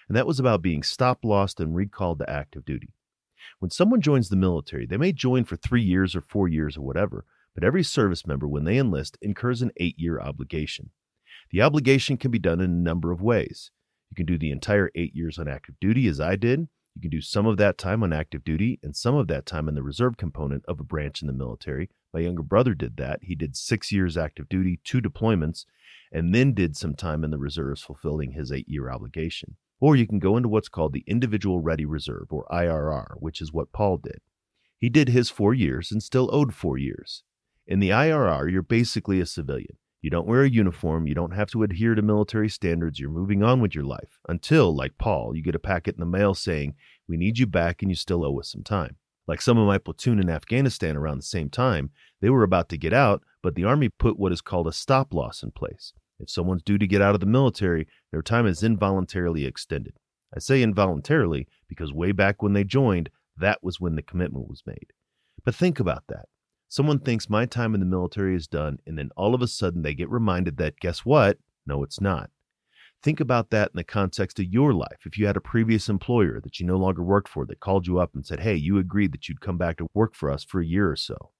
And 0.07 0.17
that 0.17 0.25
was 0.25 0.39
about 0.39 0.63
being 0.63 0.81
stop 0.81 1.23
lost 1.23 1.59
and 1.59 1.75
recalled 1.75 2.19
to 2.19 2.29
active 2.29 2.65
duty. 2.65 2.93
When 3.59 3.69
someone 3.69 4.01
joins 4.01 4.29
the 4.29 4.35
military, 4.35 4.87
they 4.87 4.97
may 4.97 5.11
join 5.11 5.45
for 5.45 5.55
three 5.55 5.83
years 5.83 6.15
or 6.15 6.21
four 6.21 6.47
years 6.47 6.77
or 6.77 6.81
whatever, 6.81 7.25
but 7.53 7.63
every 7.63 7.83
service 7.83 8.25
member, 8.25 8.47
when 8.47 8.63
they 8.63 8.77
enlist, 8.77 9.17
incurs 9.21 9.61
an 9.61 9.71
eight 9.77 9.99
year 9.99 10.19
obligation. 10.19 10.89
The 11.51 11.61
obligation 11.61 12.17
can 12.17 12.31
be 12.31 12.39
done 12.39 12.59
in 12.59 12.71
a 12.71 12.73
number 12.73 13.11
of 13.11 13.21
ways. 13.21 13.71
You 14.09 14.15
can 14.15 14.25
do 14.25 14.37
the 14.37 14.51
entire 14.51 14.89
eight 14.95 15.15
years 15.15 15.37
on 15.37 15.47
active 15.47 15.75
duty, 15.79 16.07
as 16.07 16.19
I 16.19 16.35
did. 16.35 16.67
You 16.99 17.03
can 17.03 17.17
do 17.17 17.21
some 17.21 17.45
of 17.45 17.55
that 17.55 17.77
time 17.77 18.03
on 18.03 18.11
active 18.11 18.43
duty 18.43 18.77
and 18.83 18.93
some 18.93 19.15
of 19.15 19.29
that 19.29 19.45
time 19.45 19.69
in 19.69 19.75
the 19.75 19.81
reserve 19.81 20.17
component 20.17 20.65
of 20.65 20.81
a 20.81 20.83
branch 20.83 21.21
in 21.21 21.27
the 21.27 21.33
military. 21.33 21.89
My 22.13 22.19
younger 22.19 22.43
brother 22.43 22.73
did 22.73 22.97
that. 22.97 23.19
He 23.21 23.35
did 23.35 23.55
six 23.55 23.89
years 23.89 24.17
active 24.17 24.49
duty, 24.49 24.81
two 24.83 24.99
deployments, 24.99 25.63
and 26.11 26.35
then 26.35 26.53
did 26.53 26.75
some 26.75 26.95
time 26.95 27.23
in 27.23 27.31
the 27.31 27.37
reserves 27.37 27.81
fulfilling 27.81 28.33
his 28.33 28.51
eight 28.51 28.67
year 28.67 28.91
obligation. 28.91 29.55
Or 29.79 29.95
you 29.95 30.05
can 30.05 30.19
go 30.19 30.35
into 30.35 30.49
what's 30.49 30.67
called 30.67 30.91
the 30.91 31.05
Individual 31.07 31.61
Ready 31.61 31.85
Reserve, 31.85 32.27
or 32.31 32.45
IRR, 32.51 33.13
which 33.15 33.39
is 33.39 33.53
what 33.53 33.71
Paul 33.71 33.99
did. 33.99 34.19
He 34.77 34.89
did 34.89 35.07
his 35.07 35.29
four 35.29 35.53
years 35.53 35.93
and 35.93 36.03
still 36.03 36.29
owed 36.33 36.53
four 36.53 36.77
years. 36.77 37.23
In 37.65 37.79
the 37.79 37.91
IRR, 37.91 38.51
you're 38.51 38.61
basically 38.61 39.21
a 39.21 39.25
civilian. 39.25 39.77
You 40.01 40.09
don't 40.09 40.27
wear 40.27 40.43
a 40.43 40.49
uniform, 40.49 41.07
you 41.07 41.13
don't 41.13 41.35
have 41.35 41.49
to 41.51 41.63
adhere 41.63 41.93
to 41.93 42.01
military 42.01 42.49
standards, 42.49 42.99
you're 42.99 43.09
moving 43.09 43.43
on 43.43 43.59
with 43.59 43.75
your 43.75 43.83
life 43.83 44.19
until, 44.29 44.73
like 44.73 44.97
Paul, 44.97 45.35
you 45.35 45.43
get 45.43 45.55
a 45.55 45.59
packet 45.59 45.95
in 45.95 45.99
the 45.99 46.05
mail 46.05 46.33
saying, 46.33 46.75
We 47.07 47.17
need 47.17 47.37
you 47.37 47.45
back 47.45 47.81
and 47.81 47.91
you 47.91 47.95
still 47.95 48.23
owe 48.23 48.39
us 48.39 48.51
some 48.51 48.63
time. 48.63 48.95
Like 49.27 49.41
some 49.41 49.57
of 49.57 49.67
my 49.67 49.77
platoon 49.77 50.19
in 50.19 50.29
Afghanistan 50.29 50.95
around 50.95 51.17
the 51.17 51.23
same 51.23 51.49
time, 51.49 51.91
they 52.21 52.29
were 52.29 52.43
about 52.43 52.69
to 52.69 52.77
get 52.77 52.93
out, 52.93 53.23
but 53.43 53.55
the 53.55 53.65
Army 53.65 53.89
put 53.89 54.17
what 54.17 54.31
is 54.31 54.41
called 54.41 54.67
a 54.67 54.73
stop 54.73 55.13
loss 55.13 55.43
in 55.43 55.51
place. 55.51 55.93
If 56.19 56.29
someone's 56.29 56.63
due 56.63 56.77
to 56.77 56.87
get 56.87 57.01
out 57.01 57.13
of 57.13 57.19
the 57.19 57.25
military, 57.25 57.87
their 58.11 58.21
time 58.21 58.47
is 58.47 58.63
involuntarily 58.63 59.45
extended. 59.45 59.93
I 60.35 60.39
say 60.39 60.61
involuntarily 60.61 61.47
because 61.67 61.93
way 61.93 62.11
back 62.11 62.41
when 62.41 62.53
they 62.53 62.63
joined, 62.63 63.09
that 63.37 63.63
was 63.63 63.79
when 63.79 63.95
the 63.95 64.01
commitment 64.01 64.49
was 64.49 64.63
made. 64.65 64.93
But 65.43 65.55
think 65.55 65.79
about 65.79 66.05
that. 66.07 66.25
Someone 66.69 66.99
thinks 66.99 67.29
my 67.29 67.45
time 67.45 67.73
in 67.73 67.81
the 67.81 67.85
military 67.85 68.35
is 68.35 68.47
done, 68.47 68.79
and 68.85 68.97
then 68.97 69.09
all 69.17 69.35
of 69.35 69.41
a 69.41 69.47
sudden 69.47 69.81
they 69.81 69.93
get 69.93 70.09
reminded 70.09 70.57
that, 70.57 70.79
guess 70.79 70.99
what? 70.99 71.37
No, 71.65 71.83
it's 71.83 71.99
not. 71.99 72.29
Think 73.03 73.19
about 73.19 73.49
that 73.49 73.71
in 73.73 73.77
the 73.77 73.83
context 73.83 74.39
of 74.39 74.45
your 74.45 74.73
life. 74.73 74.99
If 75.05 75.17
you 75.17 75.25
had 75.25 75.37
a 75.37 75.41
previous 75.41 75.89
employer 75.89 76.39
that 76.41 76.59
you 76.59 76.65
no 76.65 76.77
longer 76.77 77.03
worked 77.03 77.29
for 77.29 77.45
that 77.45 77.59
called 77.59 77.87
you 77.87 77.99
up 77.99 78.13
and 78.13 78.25
said, 78.25 78.39
hey, 78.39 78.55
you 78.55 78.77
agreed 78.77 79.11
that 79.11 79.27
you'd 79.27 79.41
come 79.41 79.57
back 79.57 79.77
to 79.77 79.87
work 79.93 80.15
for 80.15 80.31
us 80.31 80.43
for 80.43 80.61
a 80.61 80.65
year 80.65 80.89
or 80.89 80.95
so 80.95 81.31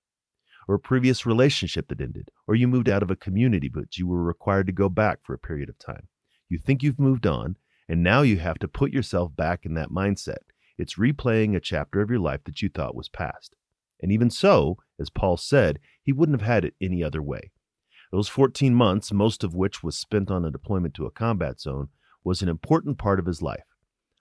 or 0.70 0.76
a 0.76 0.80
previous 0.80 1.26
relationship 1.26 1.88
that 1.88 2.00
ended, 2.00 2.30
or 2.48 2.54
you 2.54 2.68
moved 2.68 2.88
out 2.88 3.02
of 3.02 3.10
a 3.10 3.16
community 3.16 3.68
but 3.68 3.98
you 3.98 4.06
were 4.06 4.22
required 4.22 4.68
to 4.68 4.72
go 4.72 4.88
back 4.88 5.18
for 5.24 5.34
a 5.34 5.40
period 5.40 5.68
of 5.68 5.80
time. 5.80 6.08
You 6.48 6.60
think 6.60 6.84
you've 6.84 7.00
moved 7.00 7.26
on, 7.26 7.58
and 7.88 8.04
now 8.04 8.22
you 8.22 8.38
have 8.38 8.60
to 8.60 8.68
put 8.68 8.94
yourself 8.94 9.36
back 9.36 9.66
in 9.66 9.74
that 9.74 9.90
mindset. 9.90 10.38
It's 10.78 10.94
replaying 10.94 11.56
a 11.56 11.60
chapter 11.60 12.02
of 12.02 12.12
your 12.12 12.20
life 12.20 12.44
that 12.44 12.62
you 12.62 12.70
thought 12.70 12.94
was 12.94 13.10
past. 13.10 13.56
And 14.02 14.12
even 14.12 14.30
so, 14.30 14.78
as 15.00 15.10
Paul 15.10 15.38
said, 15.38 15.80
he 16.02 16.14
wouldn't 16.14 16.40
have 16.40 16.48
had 16.48 16.66
it 16.66 16.76
any 16.80 17.04
other 17.04 17.22
way. 17.22 17.52
Those 18.12 18.28
14 18.28 18.74
months, 18.74 19.12
most 19.14 19.44
of 19.44 19.54
which 19.54 19.84
was 19.84 19.98
spent 19.98 20.32
on 20.32 20.46
a 20.46 20.52
deployment 20.52 20.94
to 20.96 21.06
a 21.06 21.12
combat 21.12 21.60
zone, 21.60 21.90
was 22.24 22.42
an 22.42 22.50
important 22.50 22.98
part 22.98 23.20
of 23.20 23.26
his 23.26 23.42
life. 23.42 23.66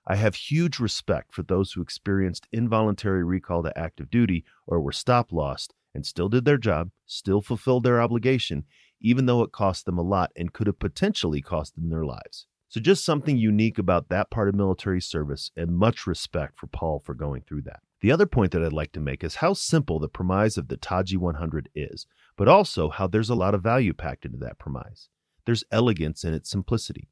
I 0.06 0.16
have 0.16 0.34
huge 0.34 0.78
respect 0.78 1.34
for 1.34 1.42
those 1.42 1.72
who 1.72 1.82
experienced 1.82 2.48
involuntary 2.52 3.24
recall 3.24 3.62
to 3.62 3.78
active 3.78 4.10
duty 4.10 4.44
or 4.66 4.80
were 4.80 4.92
stop 4.92 5.32
lost 5.32 5.74
and 5.94 6.06
still 6.06 6.28
did 6.28 6.44
their 6.44 6.58
job, 6.58 6.90
still 7.06 7.42
fulfilled 7.42 7.82
their 7.82 8.00
obligation, 8.00 8.64
even 9.00 9.26
though 9.26 9.42
it 9.42 9.52
cost 9.52 9.84
them 9.84 9.98
a 9.98 10.02
lot 10.02 10.32
and 10.36 10.52
could 10.52 10.66
have 10.66 10.78
potentially 10.78 11.42
cost 11.42 11.74
them 11.74 11.90
their 11.90 12.04
lives. 12.04 12.46
So, 12.70 12.80
just 12.80 13.04
something 13.04 13.38
unique 13.38 13.78
about 13.78 14.08
that 14.10 14.30
part 14.30 14.48
of 14.48 14.54
military 14.54 15.00
service, 15.00 15.50
and 15.56 15.76
much 15.76 16.06
respect 16.06 16.58
for 16.58 16.66
Paul 16.66 17.02
for 17.04 17.14
going 17.14 17.42
through 17.42 17.62
that. 17.62 17.80
The 18.00 18.12
other 18.12 18.26
point 18.26 18.52
that 18.52 18.64
I'd 18.64 18.72
like 18.72 18.92
to 18.92 19.00
make 19.00 19.24
is 19.24 19.36
how 19.36 19.54
simple 19.54 19.98
the 19.98 20.08
premise 20.08 20.56
of 20.56 20.68
the 20.68 20.76
Taji 20.76 21.16
100 21.16 21.68
is, 21.74 22.06
but 22.36 22.48
also 22.48 22.90
how 22.90 23.06
there's 23.08 23.30
a 23.30 23.34
lot 23.34 23.54
of 23.54 23.62
value 23.62 23.92
packed 23.92 24.24
into 24.24 24.38
that 24.38 24.58
premise. 24.58 25.08
There's 25.46 25.64
elegance 25.72 26.24
in 26.24 26.32
its 26.32 26.50
simplicity. 26.50 27.08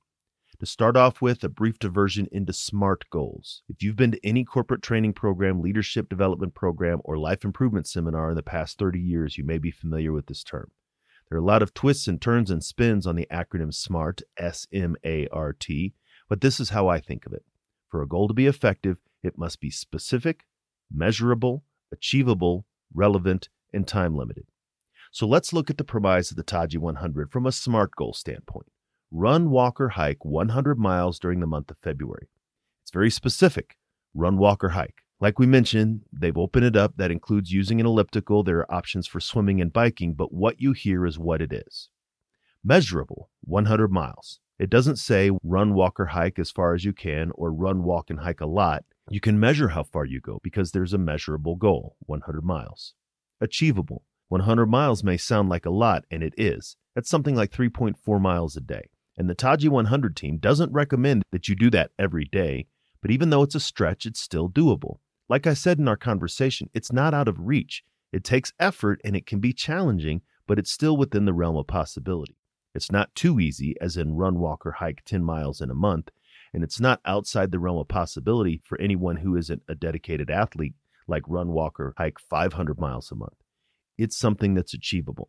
To 0.60 0.64
start 0.64 0.96
off 0.96 1.20
with, 1.20 1.44
a 1.44 1.50
brief 1.50 1.78
diversion 1.78 2.28
into 2.32 2.52
SMART 2.52 3.04
goals. 3.10 3.62
If 3.68 3.82
you've 3.82 3.96
been 3.96 4.12
to 4.12 4.26
any 4.26 4.42
corporate 4.42 4.80
training 4.80 5.12
program, 5.12 5.60
leadership 5.60 6.08
development 6.08 6.54
program, 6.54 7.00
or 7.04 7.18
life 7.18 7.44
improvement 7.44 7.86
seminar 7.86 8.30
in 8.30 8.36
the 8.36 8.42
past 8.42 8.78
30 8.78 8.98
years, 8.98 9.36
you 9.36 9.44
may 9.44 9.58
be 9.58 9.70
familiar 9.70 10.12
with 10.12 10.26
this 10.26 10.42
term. 10.42 10.70
There 11.28 11.36
are 11.36 11.42
a 11.42 11.44
lot 11.44 11.60
of 11.60 11.74
twists 11.74 12.08
and 12.08 12.22
turns 12.22 12.50
and 12.50 12.64
spins 12.64 13.06
on 13.06 13.16
the 13.16 13.26
acronym 13.30 13.74
SMART, 13.74 14.22
S 14.38 14.66
M 14.72 14.96
A 15.04 15.28
R 15.28 15.52
T, 15.52 15.92
but 16.26 16.40
this 16.40 16.58
is 16.58 16.70
how 16.70 16.88
I 16.88 17.00
think 17.00 17.26
of 17.26 17.34
it. 17.34 17.44
For 17.90 18.00
a 18.00 18.08
goal 18.08 18.26
to 18.26 18.34
be 18.34 18.46
effective, 18.46 18.96
it 19.22 19.36
must 19.36 19.60
be 19.60 19.70
specific, 19.70 20.45
measurable, 20.92 21.64
achievable, 21.92 22.64
relevant, 22.94 23.48
and 23.72 23.86
time 23.86 24.16
limited. 24.16 24.46
So 25.12 25.26
let's 25.26 25.52
look 25.52 25.70
at 25.70 25.78
the 25.78 25.84
premise 25.84 26.30
of 26.30 26.36
the 26.36 26.42
Taji 26.42 26.78
100 26.78 27.30
from 27.30 27.46
a 27.46 27.52
SMART 27.52 27.92
goal 27.96 28.12
standpoint 28.12 28.66
run, 29.10 29.50
walk, 29.50 29.80
or 29.80 29.90
hike 29.90 30.24
100 30.24 30.78
miles 30.78 31.18
during 31.18 31.40
the 31.40 31.46
month 31.46 31.70
of 31.70 31.78
February. 31.78 32.28
It's 32.82 32.90
very 32.90 33.10
specific 33.10 33.76
run, 34.14 34.36
walk, 34.36 34.64
or 34.64 34.70
hike. 34.70 35.02
Like 35.20 35.38
we 35.38 35.46
mentioned, 35.46 36.02
they've 36.12 36.36
opened 36.36 36.66
it 36.66 36.76
up. 36.76 36.94
That 36.96 37.10
includes 37.10 37.52
using 37.52 37.80
an 37.80 37.86
elliptical. 37.86 38.42
There 38.42 38.58
are 38.58 38.72
options 38.72 39.06
for 39.06 39.20
swimming 39.20 39.60
and 39.60 39.72
biking, 39.72 40.14
but 40.14 40.32
what 40.32 40.60
you 40.60 40.72
hear 40.72 41.06
is 41.06 41.18
what 41.18 41.40
it 41.40 41.52
is. 41.52 41.88
Measurable 42.62 43.30
100 43.44 43.90
miles. 43.90 44.40
It 44.58 44.70
doesn't 44.70 44.96
say 44.96 45.30
run, 45.42 45.74
walk, 45.74 46.00
or 46.00 46.06
hike 46.06 46.38
as 46.38 46.50
far 46.50 46.74
as 46.74 46.84
you 46.84 46.92
can, 46.92 47.30
or 47.34 47.52
run, 47.52 47.82
walk, 47.82 48.10
and 48.10 48.20
hike 48.20 48.40
a 48.40 48.46
lot. 48.46 48.84
You 49.08 49.20
can 49.20 49.38
measure 49.38 49.68
how 49.68 49.84
far 49.84 50.04
you 50.04 50.20
go 50.20 50.40
because 50.42 50.72
there's 50.72 50.92
a 50.92 50.98
measurable 50.98 51.54
goal 51.54 51.96
100 52.00 52.44
miles. 52.44 52.94
Achievable 53.40 54.02
100 54.28 54.66
miles 54.66 55.04
may 55.04 55.16
sound 55.16 55.48
like 55.48 55.64
a 55.64 55.70
lot, 55.70 56.04
and 56.10 56.24
it 56.24 56.34
is. 56.36 56.76
That's 56.96 57.08
something 57.08 57.36
like 57.36 57.52
3.4 57.52 58.20
miles 58.20 58.56
a 58.56 58.60
day. 58.60 58.90
And 59.16 59.30
the 59.30 59.34
Taji 59.36 59.68
100 59.68 60.16
team 60.16 60.38
doesn't 60.38 60.72
recommend 60.72 61.22
that 61.30 61.48
you 61.48 61.54
do 61.54 61.70
that 61.70 61.92
every 61.96 62.24
day, 62.24 62.66
but 63.00 63.12
even 63.12 63.30
though 63.30 63.42
it's 63.42 63.54
a 63.54 63.60
stretch, 63.60 64.06
it's 64.06 64.20
still 64.20 64.50
doable. 64.50 64.98
Like 65.28 65.46
I 65.46 65.54
said 65.54 65.78
in 65.78 65.86
our 65.86 65.96
conversation, 65.96 66.68
it's 66.74 66.92
not 66.92 67.14
out 67.14 67.28
of 67.28 67.46
reach. 67.46 67.84
It 68.12 68.24
takes 68.24 68.52
effort 68.58 69.00
and 69.04 69.14
it 69.14 69.26
can 69.26 69.38
be 69.38 69.52
challenging, 69.52 70.22
but 70.48 70.58
it's 70.58 70.72
still 70.72 70.96
within 70.96 71.26
the 71.26 71.32
realm 71.32 71.56
of 71.56 71.68
possibility. 71.68 72.36
It's 72.74 72.90
not 72.90 73.14
too 73.14 73.38
easy, 73.38 73.76
as 73.80 73.96
in 73.96 74.16
run, 74.16 74.38
walk, 74.38 74.66
or 74.66 74.72
hike 74.72 75.02
10 75.04 75.22
miles 75.22 75.60
in 75.60 75.70
a 75.70 75.74
month, 75.74 76.10
and 76.56 76.64
it's 76.64 76.80
not 76.80 77.02
outside 77.04 77.52
the 77.52 77.58
realm 77.58 77.76
of 77.76 77.86
possibility 77.86 78.62
for 78.64 78.80
anyone 78.80 79.16
who 79.16 79.36
isn't 79.36 79.62
a 79.68 79.74
dedicated 79.74 80.30
athlete 80.30 80.72
like 81.06 81.22
run, 81.28 81.48
walk, 81.52 81.78
or 81.78 81.92
hike 81.98 82.18
500 82.18 82.80
miles 82.80 83.12
a 83.12 83.14
month. 83.14 83.36
It's 83.98 84.16
something 84.16 84.54
that's 84.54 84.72
achievable. 84.72 85.28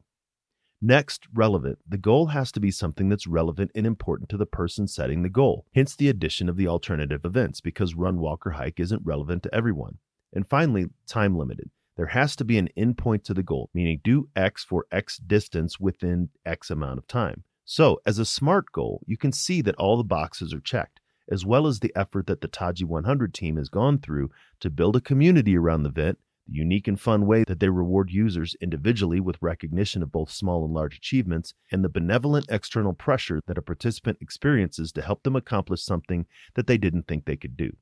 Next, 0.81 1.27
relevant. 1.33 1.79
The 1.85 1.97
goal 1.97 2.27
has 2.27 2.49
to 2.53 2.61
be 2.61 2.71
something 2.71 3.09
that's 3.09 3.27
relevant 3.27 3.71
and 3.75 3.85
important 3.85 4.29
to 4.29 4.37
the 4.37 4.45
person 4.45 4.87
setting 4.87 5.21
the 5.21 5.27
goal, 5.27 5.65
hence 5.75 5.97
the 5.97 6.07
addition 6.07 6.47
of 6.47 6.55
the 6.55 6.69
alternative 6.69 7.25
events, 7.25 7.59
because 7.59 7.93
run, 7.93 8.19
walk, 8.19 8.47
or 8.47 8.51
hike 8.51 8.79
isn't 8.79 9.05
relevant 9.05 9.43
to 9.43 9.53
everyone. 9.53 9.97
And 10.31 10.47
finally, 10.47 10.85
time 11.07 11.37
limited. 11.37 11.71
There 11.97 12.05
has 12.05 12.37
to 12.37 12.45
be 12.45 12.57
an 12.57 12.69
endpoint 12.77 13.25
to 13.25 13.33
the 13.33 13.43
goal, 13.43 13.69
meaning 13.73 13.99
do 14.01 14.29
X 14.33 14.63
for 14.63 14.85
X 14.93 15.17
distance 15.17 15.77
within 15.77 16.29
X 16.45 16.69
amount 16.69 16.99
of 16.99 17.07
time. 17.07 17.43
So, 17.65 17.99
as 18.05 18.17
a 18.17 18.23
SMART 18.23 18.71
goal, 18.71 19.03
you 19.05 19.17
can 19.17 19.33
see 19.33 19.61
that 19.63 19.75
all 19.75 19.97
the 19.97 20.05
boxes 20.05 20.53
are 20.53 20.61
checked, 20.61 21.01
as 21.29 21.45
well 21.45 21.67
as 21.67 21.79
the 21.79 21.93
effort 21.95 22.27
that 22.27 22.41
the 22.41 22.47
Taji 22.47 22.85
100 22.85 23.33
team 23.33 23.57
has 23.57 23.69
gone 23.69 23.99
through 23.99 24.31
to 24.59 24.69
build 24.69 24.95
a 24.95 25.01
community 25.01 25.57
around 25.57 25.83
the 25.83 25.89
event 25.89 26.17
the 26.47 26.55
unique 26.55 26.87
and 26.87 26.99
fun 26.99 27.25
way 27.25 27.43
that 27.43 27.59
they 27.59 27.69
reward 27.69 28.09
users 28.09 28.55
individually 28.61 29.19
with 29.19 29.41
recognition 29.41 30.01
of 30.01 30.11
both 30.11 30.31
small 30.31 30.63
and 30.63 30.73
large 30.73 30.95
achievements, 30.95 31.53
and 31.71 31.83
the 31.83 31.89
benevolent 31.89 32.45
external 32.49 32.93
pressure 32.93 33.41
that 33.47 33.57
a 33.57 33.61
participant 33.61 34.17
experiences 34.21 34.91
to 34.93 35.01
help 35.01 35.23
them 35.23 35.35
accomplish 35.35 35.83
something 35.83 36.25
that 36.55 36.67
they 36.67 36.77
didn't 36.77 37.07
think 37.07 37.25
they 37.25 37.35
could 37.35 37.57
do. 37.57 37.75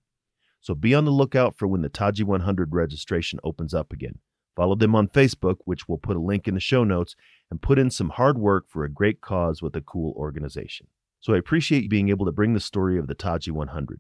So 0.62 0.74
be 0.74 0.96
on 0.96 1.06
the 1.06 1.12
lookout 1.12 1.58
for 1.58 1.68
when 1.68 1.82
the 1.82 1.90
Taji 1.90 2.24
100 2.24 2.74
registration 2.74 3.40
opens 3.44 3.74
up 3.74 3.94
again. 3.94 4.20
Follow 4.56 4.76
them 4.76 4.96
on 4.96 5.10
Facebook, 5.10 5.58
which 5.66 5.88
we'll 5.88 5.98
put 5.98 6.16
a 6.16 6.22
link 6.22 6.48
in 6.48 6.56
the 6.56 6.60
show 6.60 6.84
notes, 6.84 7.16
and 7.52 7.62
put 7.62 7.78
in 7.78 7.92
some 7.92 8.10
hard 8.10 8.38
work 8.38 8.66
for 8.68 8.84
a 8.84 8.90
great 8.90 9.22
cause 9.22 9.62
with 9.62 9.76
a 9.76 9.82
cool 9.82 10.14
organization. 10.18 10.88
So 11.26 11.34
I 11.34 11.40
appreciate 11.40 11.82
you 11.82 11.90
being 11.90 12.10
able 12.10 12.28
to 12.28 12.32
bring 12.32 12.54
the 12.54 12.60
story 12.60 13.00
of 13.00 13.08
the 13.08 13.16
Taji 13.16 13.50
100. 13.50 14.00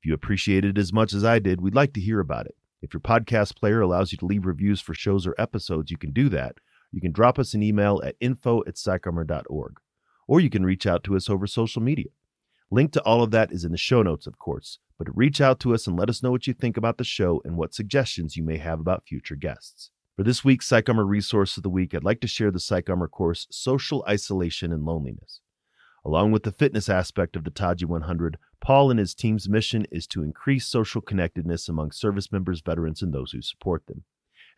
If 0.00 0.06
you 0.06 0.14
appreciate 0.14 0.64
it 0.64 0.78
as 0.78 0.94
much 0.94 1.12
as 1.12 1.22
I 1.22 1.38
did, 1.38 1.60
we'd 1.60 1.74
like 1.74 1.92
to 1.92 2.00
hear 2.00 2.20
about 2.20 2.46
it. 2.46 2.54
If 2.80 2.94
your 2.94 3.02
podcast 3.02 3.54
player 3.54 3.82
allows 3.82 4.12
you 4.12 4.16
to 4.16 4.24
leave 4.24 4.46
reviews 4.46 4.80
for 4.80 4.94
shows 4.94 5.26
or 5.26 5.34
episodes, 5.36 5.90
you 5.90 5.98
can 5.98 6.10
do 6.12 6.30
that. 6.30 6.56
You 6.90 7.02
can 7.02 7.12
drop 7.12 7.38
us 7.38 7.52
an 7.52 7.62
email 7.62 8.00
at 8.02 8.16
info 8.18 8.62
at 8.66 8.76
psycharmor.org, 8.76 9.78
or 10.26 10.40
you 10.40 10.48
can 10.48 10.64
reach 10.64 10.86
out 10.86 11.04
to 11.04 11.16
us 11.16 11.28
over 11.28 11.46
social 11.46 11.82
media. 11.82 12.08
Link 12.70 12.92
to 12.92 13.02
all 13.02 13.22
of 13.22 13.30
that 13.32 13.52
is 13.52 13.66
in 13.66 13.72
the 13.72 13.76
show 13.76 14.00
notes, 14.00 14.26
of 14.26 14.38
course, 14.38 14.78
but 14.96 15.14
reach 15.14 15.42
out 15.42 15.60
to 15.60 15.74
us 15.74 15.86
and 15.86 15.98
let 15.98 16.08
us 16.08 16.22
know 16.22 16.30
what 16.30 16.46
you 16.46 16.54
think 16.54 16.78
about 16.78 16.96
the 16.96 17.04
show 17.04 17.42
and 17.44 17.58
what 17.58 17.74
suggestions 17.74 18.38
you 18.38 18.42
may 18.42 18.56
have 18.56 18.80
about 18.80 19.04
future 19.06 19.36
guests. 19.36 19.90
For 20.16 20.22
this 20.22 20.42
week's 20.46 20.70
PsychArmor 20.70 21.06
Resource 21.06 21.58
of 21.58 21.62
the 21.62 21.68
Week, 21.68 21.94
I'd 21.94 22.04
like 22.04 22.22
to 22.22 22.26
share 22.26 22.50
the 22.50 22.58
PsychArmor 22.58 23.10
course, 23.10 23.46
Social 23.50 24.02
Isolation 24.08 24.72
and 24.72 24.86
Loneliness. 24.86 25.42
Along 26.06 26.32
with 26.32 26.42
the 26.42 26.52
fitness 26.52 26.90
aspect 26.90 27.34
of 27.34 27.44
the 27.44 27.50
Taji 27.50 27.86
100, 27.86 28.36
Paul 28.60 28.90
and 28.90 29.00
his 29.00 29.14
team's 29.14 29.48
mission 29.48 29.86
is 29.90 30.06
to 30.08 30.22
increase 30.22 30.66
social 30.66 31.00
connectedness 31.00 31.66
among 31.68 31.92
service 31.92 32.30
members, 32.30 32.60
veterans, 32.60 33.00
and 33.00 33.12
those 33.12 33.32
who 33.32 33.40
support 33.40 33.86
them. 33.86 34.04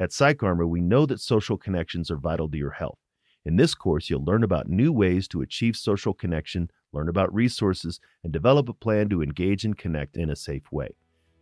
At 0.01 0.11
PsychArmor, 0.11 0.69
we 0.69 0.81
know 0.81 1.07
that 1.07 1.21
social 1.21 1.57
connections 1.57 2.11
are 2.11 2.17
vital 2.17 2.51
to 2.51 2.59
your 2.59 2.73
health. 2.73 2.99
In 3.45 3.55
this 3.55 3.77
course, 3.77 4.11
you'll 4.11 4.25
learn 4.25 4.43
about 4.43 4.69
new 4.69 4.93
ways 4.93 5.29
to 5.29 5.41
achieve 5.41 5.77
social 5.77 6.13
connection, 6.13 6.69
learn 6.93 7.09
about 7.09 7.33
resources, 7.33 8.01
and 8.25 8.33
develop 8.33 8.69
a 8.69 8.75
plan 8.75 9.09
to 9.11 9.23
engage 9.23 9.65
and 9.65 9.79
connect 9.79 10.17
in 10.17 10.31
a 10.31 10.37
safe 10.37 10.73
way. 10.73 10.89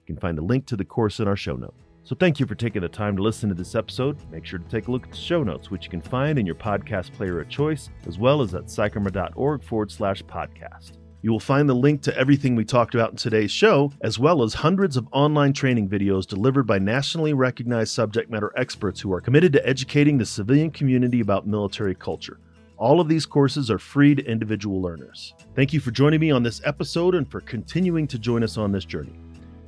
You 0.01 0.14
can 0.14 0.19
find 0.19 0.38
a 0.38 0.45
link 0.45 0.67
to 0.67 0.77
the 0.77 0.85
course 0.85 1.19
in 1.19 1.27
our 1.27 1.37
show 1.37 1.57
notes. 1.57 1.93
So 2.05 2.14
thank 2.14 2.38
you 2.38 2.45
for 2.45 2.55
taking 2.55 2.83
the 2.83 2.88
time 2.88 3.17
to 3.17 3.23
listen 3.23 3.49
to 3.49 3.55
this 3.55 3.75
episode. 3.75 4.19
Make 4.31 4.45
sure 4.45 4.59
to 4.59 4.69
take 4.69 4.88
a 4.88 4.90
look 4.90 5.05
at 5.05 5.11
the 5.11 5.17
show 5.17 5.43
notes, 5.43 5.71
which 5.71 5.85
you 5.85 5.90
can 5.90 6.03
find 6.03 6.38
in 6.38 6.45
your 6.45 6.55
podcast 6.55 7.12
player 7.14 7.40
of 7.40 7.49
choice, 7.49 7.88
as 8.07 8.19
well 8.19 8.43
as 8.43 8.55
at 8.55 8.67
psycharmor.org 8.67 9.64
forward 9.64 9.90
slash 9.90 10.23
podcast. 10.25 10.99
You 11.23 11.33
will 11.33 11.40
find 11.40 11.67
the 11.67 11.75
link 11.75 12.03
to 12.03 12.14
everything 12.14 12.55
we 12.55 12.67
talked 12.67 12.95
about 12.95 13.12
in 13.12 13.17
today's 13.17 13.51
show, 13.51 13.90
as 14.03 14.19
well 14.19 14.43
as 14.43 14.53
hundreds 14.53 14.99
of 14.99 15.09
online 15.12 15.55
training 15.55 15.88
videos 15.88 16.27
delivered 16.27 16.64
by 16.64 16.79
nationally 16.79 17.33
recognized 17.33 17.95
subject 17.95 18.31
matter 18.31 18.53
experts 18.55 19.01
who 19.01 19.11
are 19.11 19.23
committed 19.23 19.55
to 19.55 19.67
educating 19.67 20.19
the 20.19 20.27
civilian 20.27 20.71
community 20.71 21.21
about 21.21 21.47
military 21.47 21.95
culture. 21.95 22.38
All 22.77 23.01
of 23.01 23.09
these 23.09 23.25
courses 23.25 23.71
are 23.71 23.79
free 23.79 24.14
to 24.14 24.31
individual 24.31 24.83
learners. 24.83 25.33
Thank 25.55 25.73
you 25.73 25.81
for 25.81 25.90
joining 25.90 26.21
me 26.21 26.31
on 26.31 26.43
this 26.43 26.61
episode 26.67 27.14
and 27.14 27.31
for 27.31 27.40
continuing 27.40 28.07
to 28.09 28.19
join 28.19 28.43
us 28.43 28.59
on 28.59 28.73
this 28.73 28.85
journey. 28.85 29.19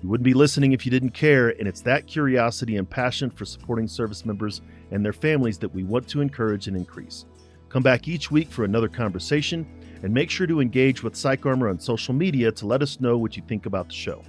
You 0.02 0.08
wouldn't 0.08 0.24
be 0.24 0.34
listening 0.34 0.72
if 0.72 0.84
you 0.84 0.90
didn't 0.90 1.10
care, 1.10 1.50
and 1.58 1.66
it's 1.66 1.80
that 1.82 2.06
curiosity 2.06 2.76
and 2.76 2.88
passion 2.88 3.30
for 3.30 3.44
supporting 3.44 3.88
service 3.88 4.26
members 4.26 4.60
and 4.90 5.04
their 5.04 5.12
families 5.12 5.58
that 5.58 5.74
we 5.74 5.84
want 5.84 6.06
to 6.08 6.20
encourage 6.20 6.68
and 6.68 6.76
increase. 6.76 7.24
Come 7.68 7.82
back 7.82 8.06
each 8.06 8.30
week 8.30 8.50
for 8.50 8.64
another 8.64 8.88
conversation, 8.88 9.66
and 10.02 10.12
make 10.12 10.30
sure 10.30 10.46
to 10.46 10.60
engage 10.60 11.02
with 11.02 11.14
PsychArmor 11.14 11.70
on 11.70 11.80
social 11.80 12.14
media 12.14 12.52
to 12.52 12.66
let 12.66 12.82
us 12.82 13.00
know 13.00 13.16
what 13.16 13.36
you 13.36 13.42
think 13.48 13.66
about 13.66 13.88
the 13.88 13.94
show. 13.94 14.22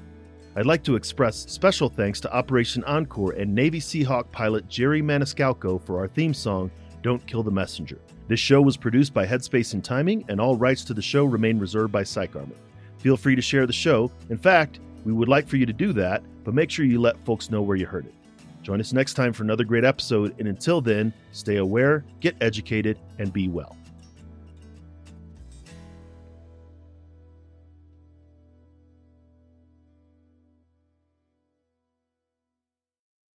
I'd 0.55 0.65
like 0.65 0.83
to 0.85 0.95
express 0.95 1.45
special 1.51 1.89
thanks 1.89 2.19
to 2.21 2.33
Operation 2.33 2.83
Encore 2.85 3.33
and 3.33 3.53
Navy 3.53 3.79
Seahawk 3.79 4.31
pilot 4.31 4.67
Jerry 4.67 5.01
Maniscalco 5.01 5.85
for 5.85 5.99
our 5.99 6.07
theme 6.07 6.33
song, 6.33 6.71
Don't 7.03 7.25
Kill 7.27 7.43
the 7.43 7.51
Messenger. 7.51 7.99
This 8.27 8.39
show 8.39 8.61
was 8.61 8.75
produced 8.75 9.13
by 9.13 9.27
Headspace 9.27 9.73
and 9.73 9.83
Timing, 9.83 10.25
and 10.29 10.41
all 10.41 10.55
rights 10.55 10.83
to 10.85 10.93
the 10.93 11.01
show 11.01 11.25
remain 11.25 11.59
reserved 11.59 11.91
by 11.91 12.03
PsychArmor. 12.03 12.55
Feel 12.97 13.17
free 13.17 13.35
to 13.35 13.41
share 13.41 13.67
the 13.67 13.73
show. 13.73 14.11
In 14.29 14.37
fact, 14.37 14.79
we 15.07 15.13
would 15.13 15.29
like 15.29 15.47
for 15.47 15.55
you 15.55 15.65
to 15.65 15.71
do 15.71 15.93
that, 15.93 16.21
but 16.43 16.53
make 16.53 16.69
sure 16.69 16.83
you 16.83 16.99
let 16.99 17.17
folks 17.23 17.49
know 17.49 17.61
where 17.61 17.77
you 17.77 17.85
heard 17.85 18.05
it. 18.05 18.13
Join 18.61 18.81
us 18.81 18.91
next 18.91 19.13
time 19.13 19.31
for 19.31 19.43
another 19.43 19.63
great 19.63 19.85
episode, 19.85 20.35
and 20.37 20.49
until 20.49 20.81
then, 20.81 21.13
stay 21.31 21.55
aware, 21.55 22.03
get 22.19 22.35
educated, 22.41 22.99
and 23.17 23.31
be 23.31 23.47
well. 23.47 23.77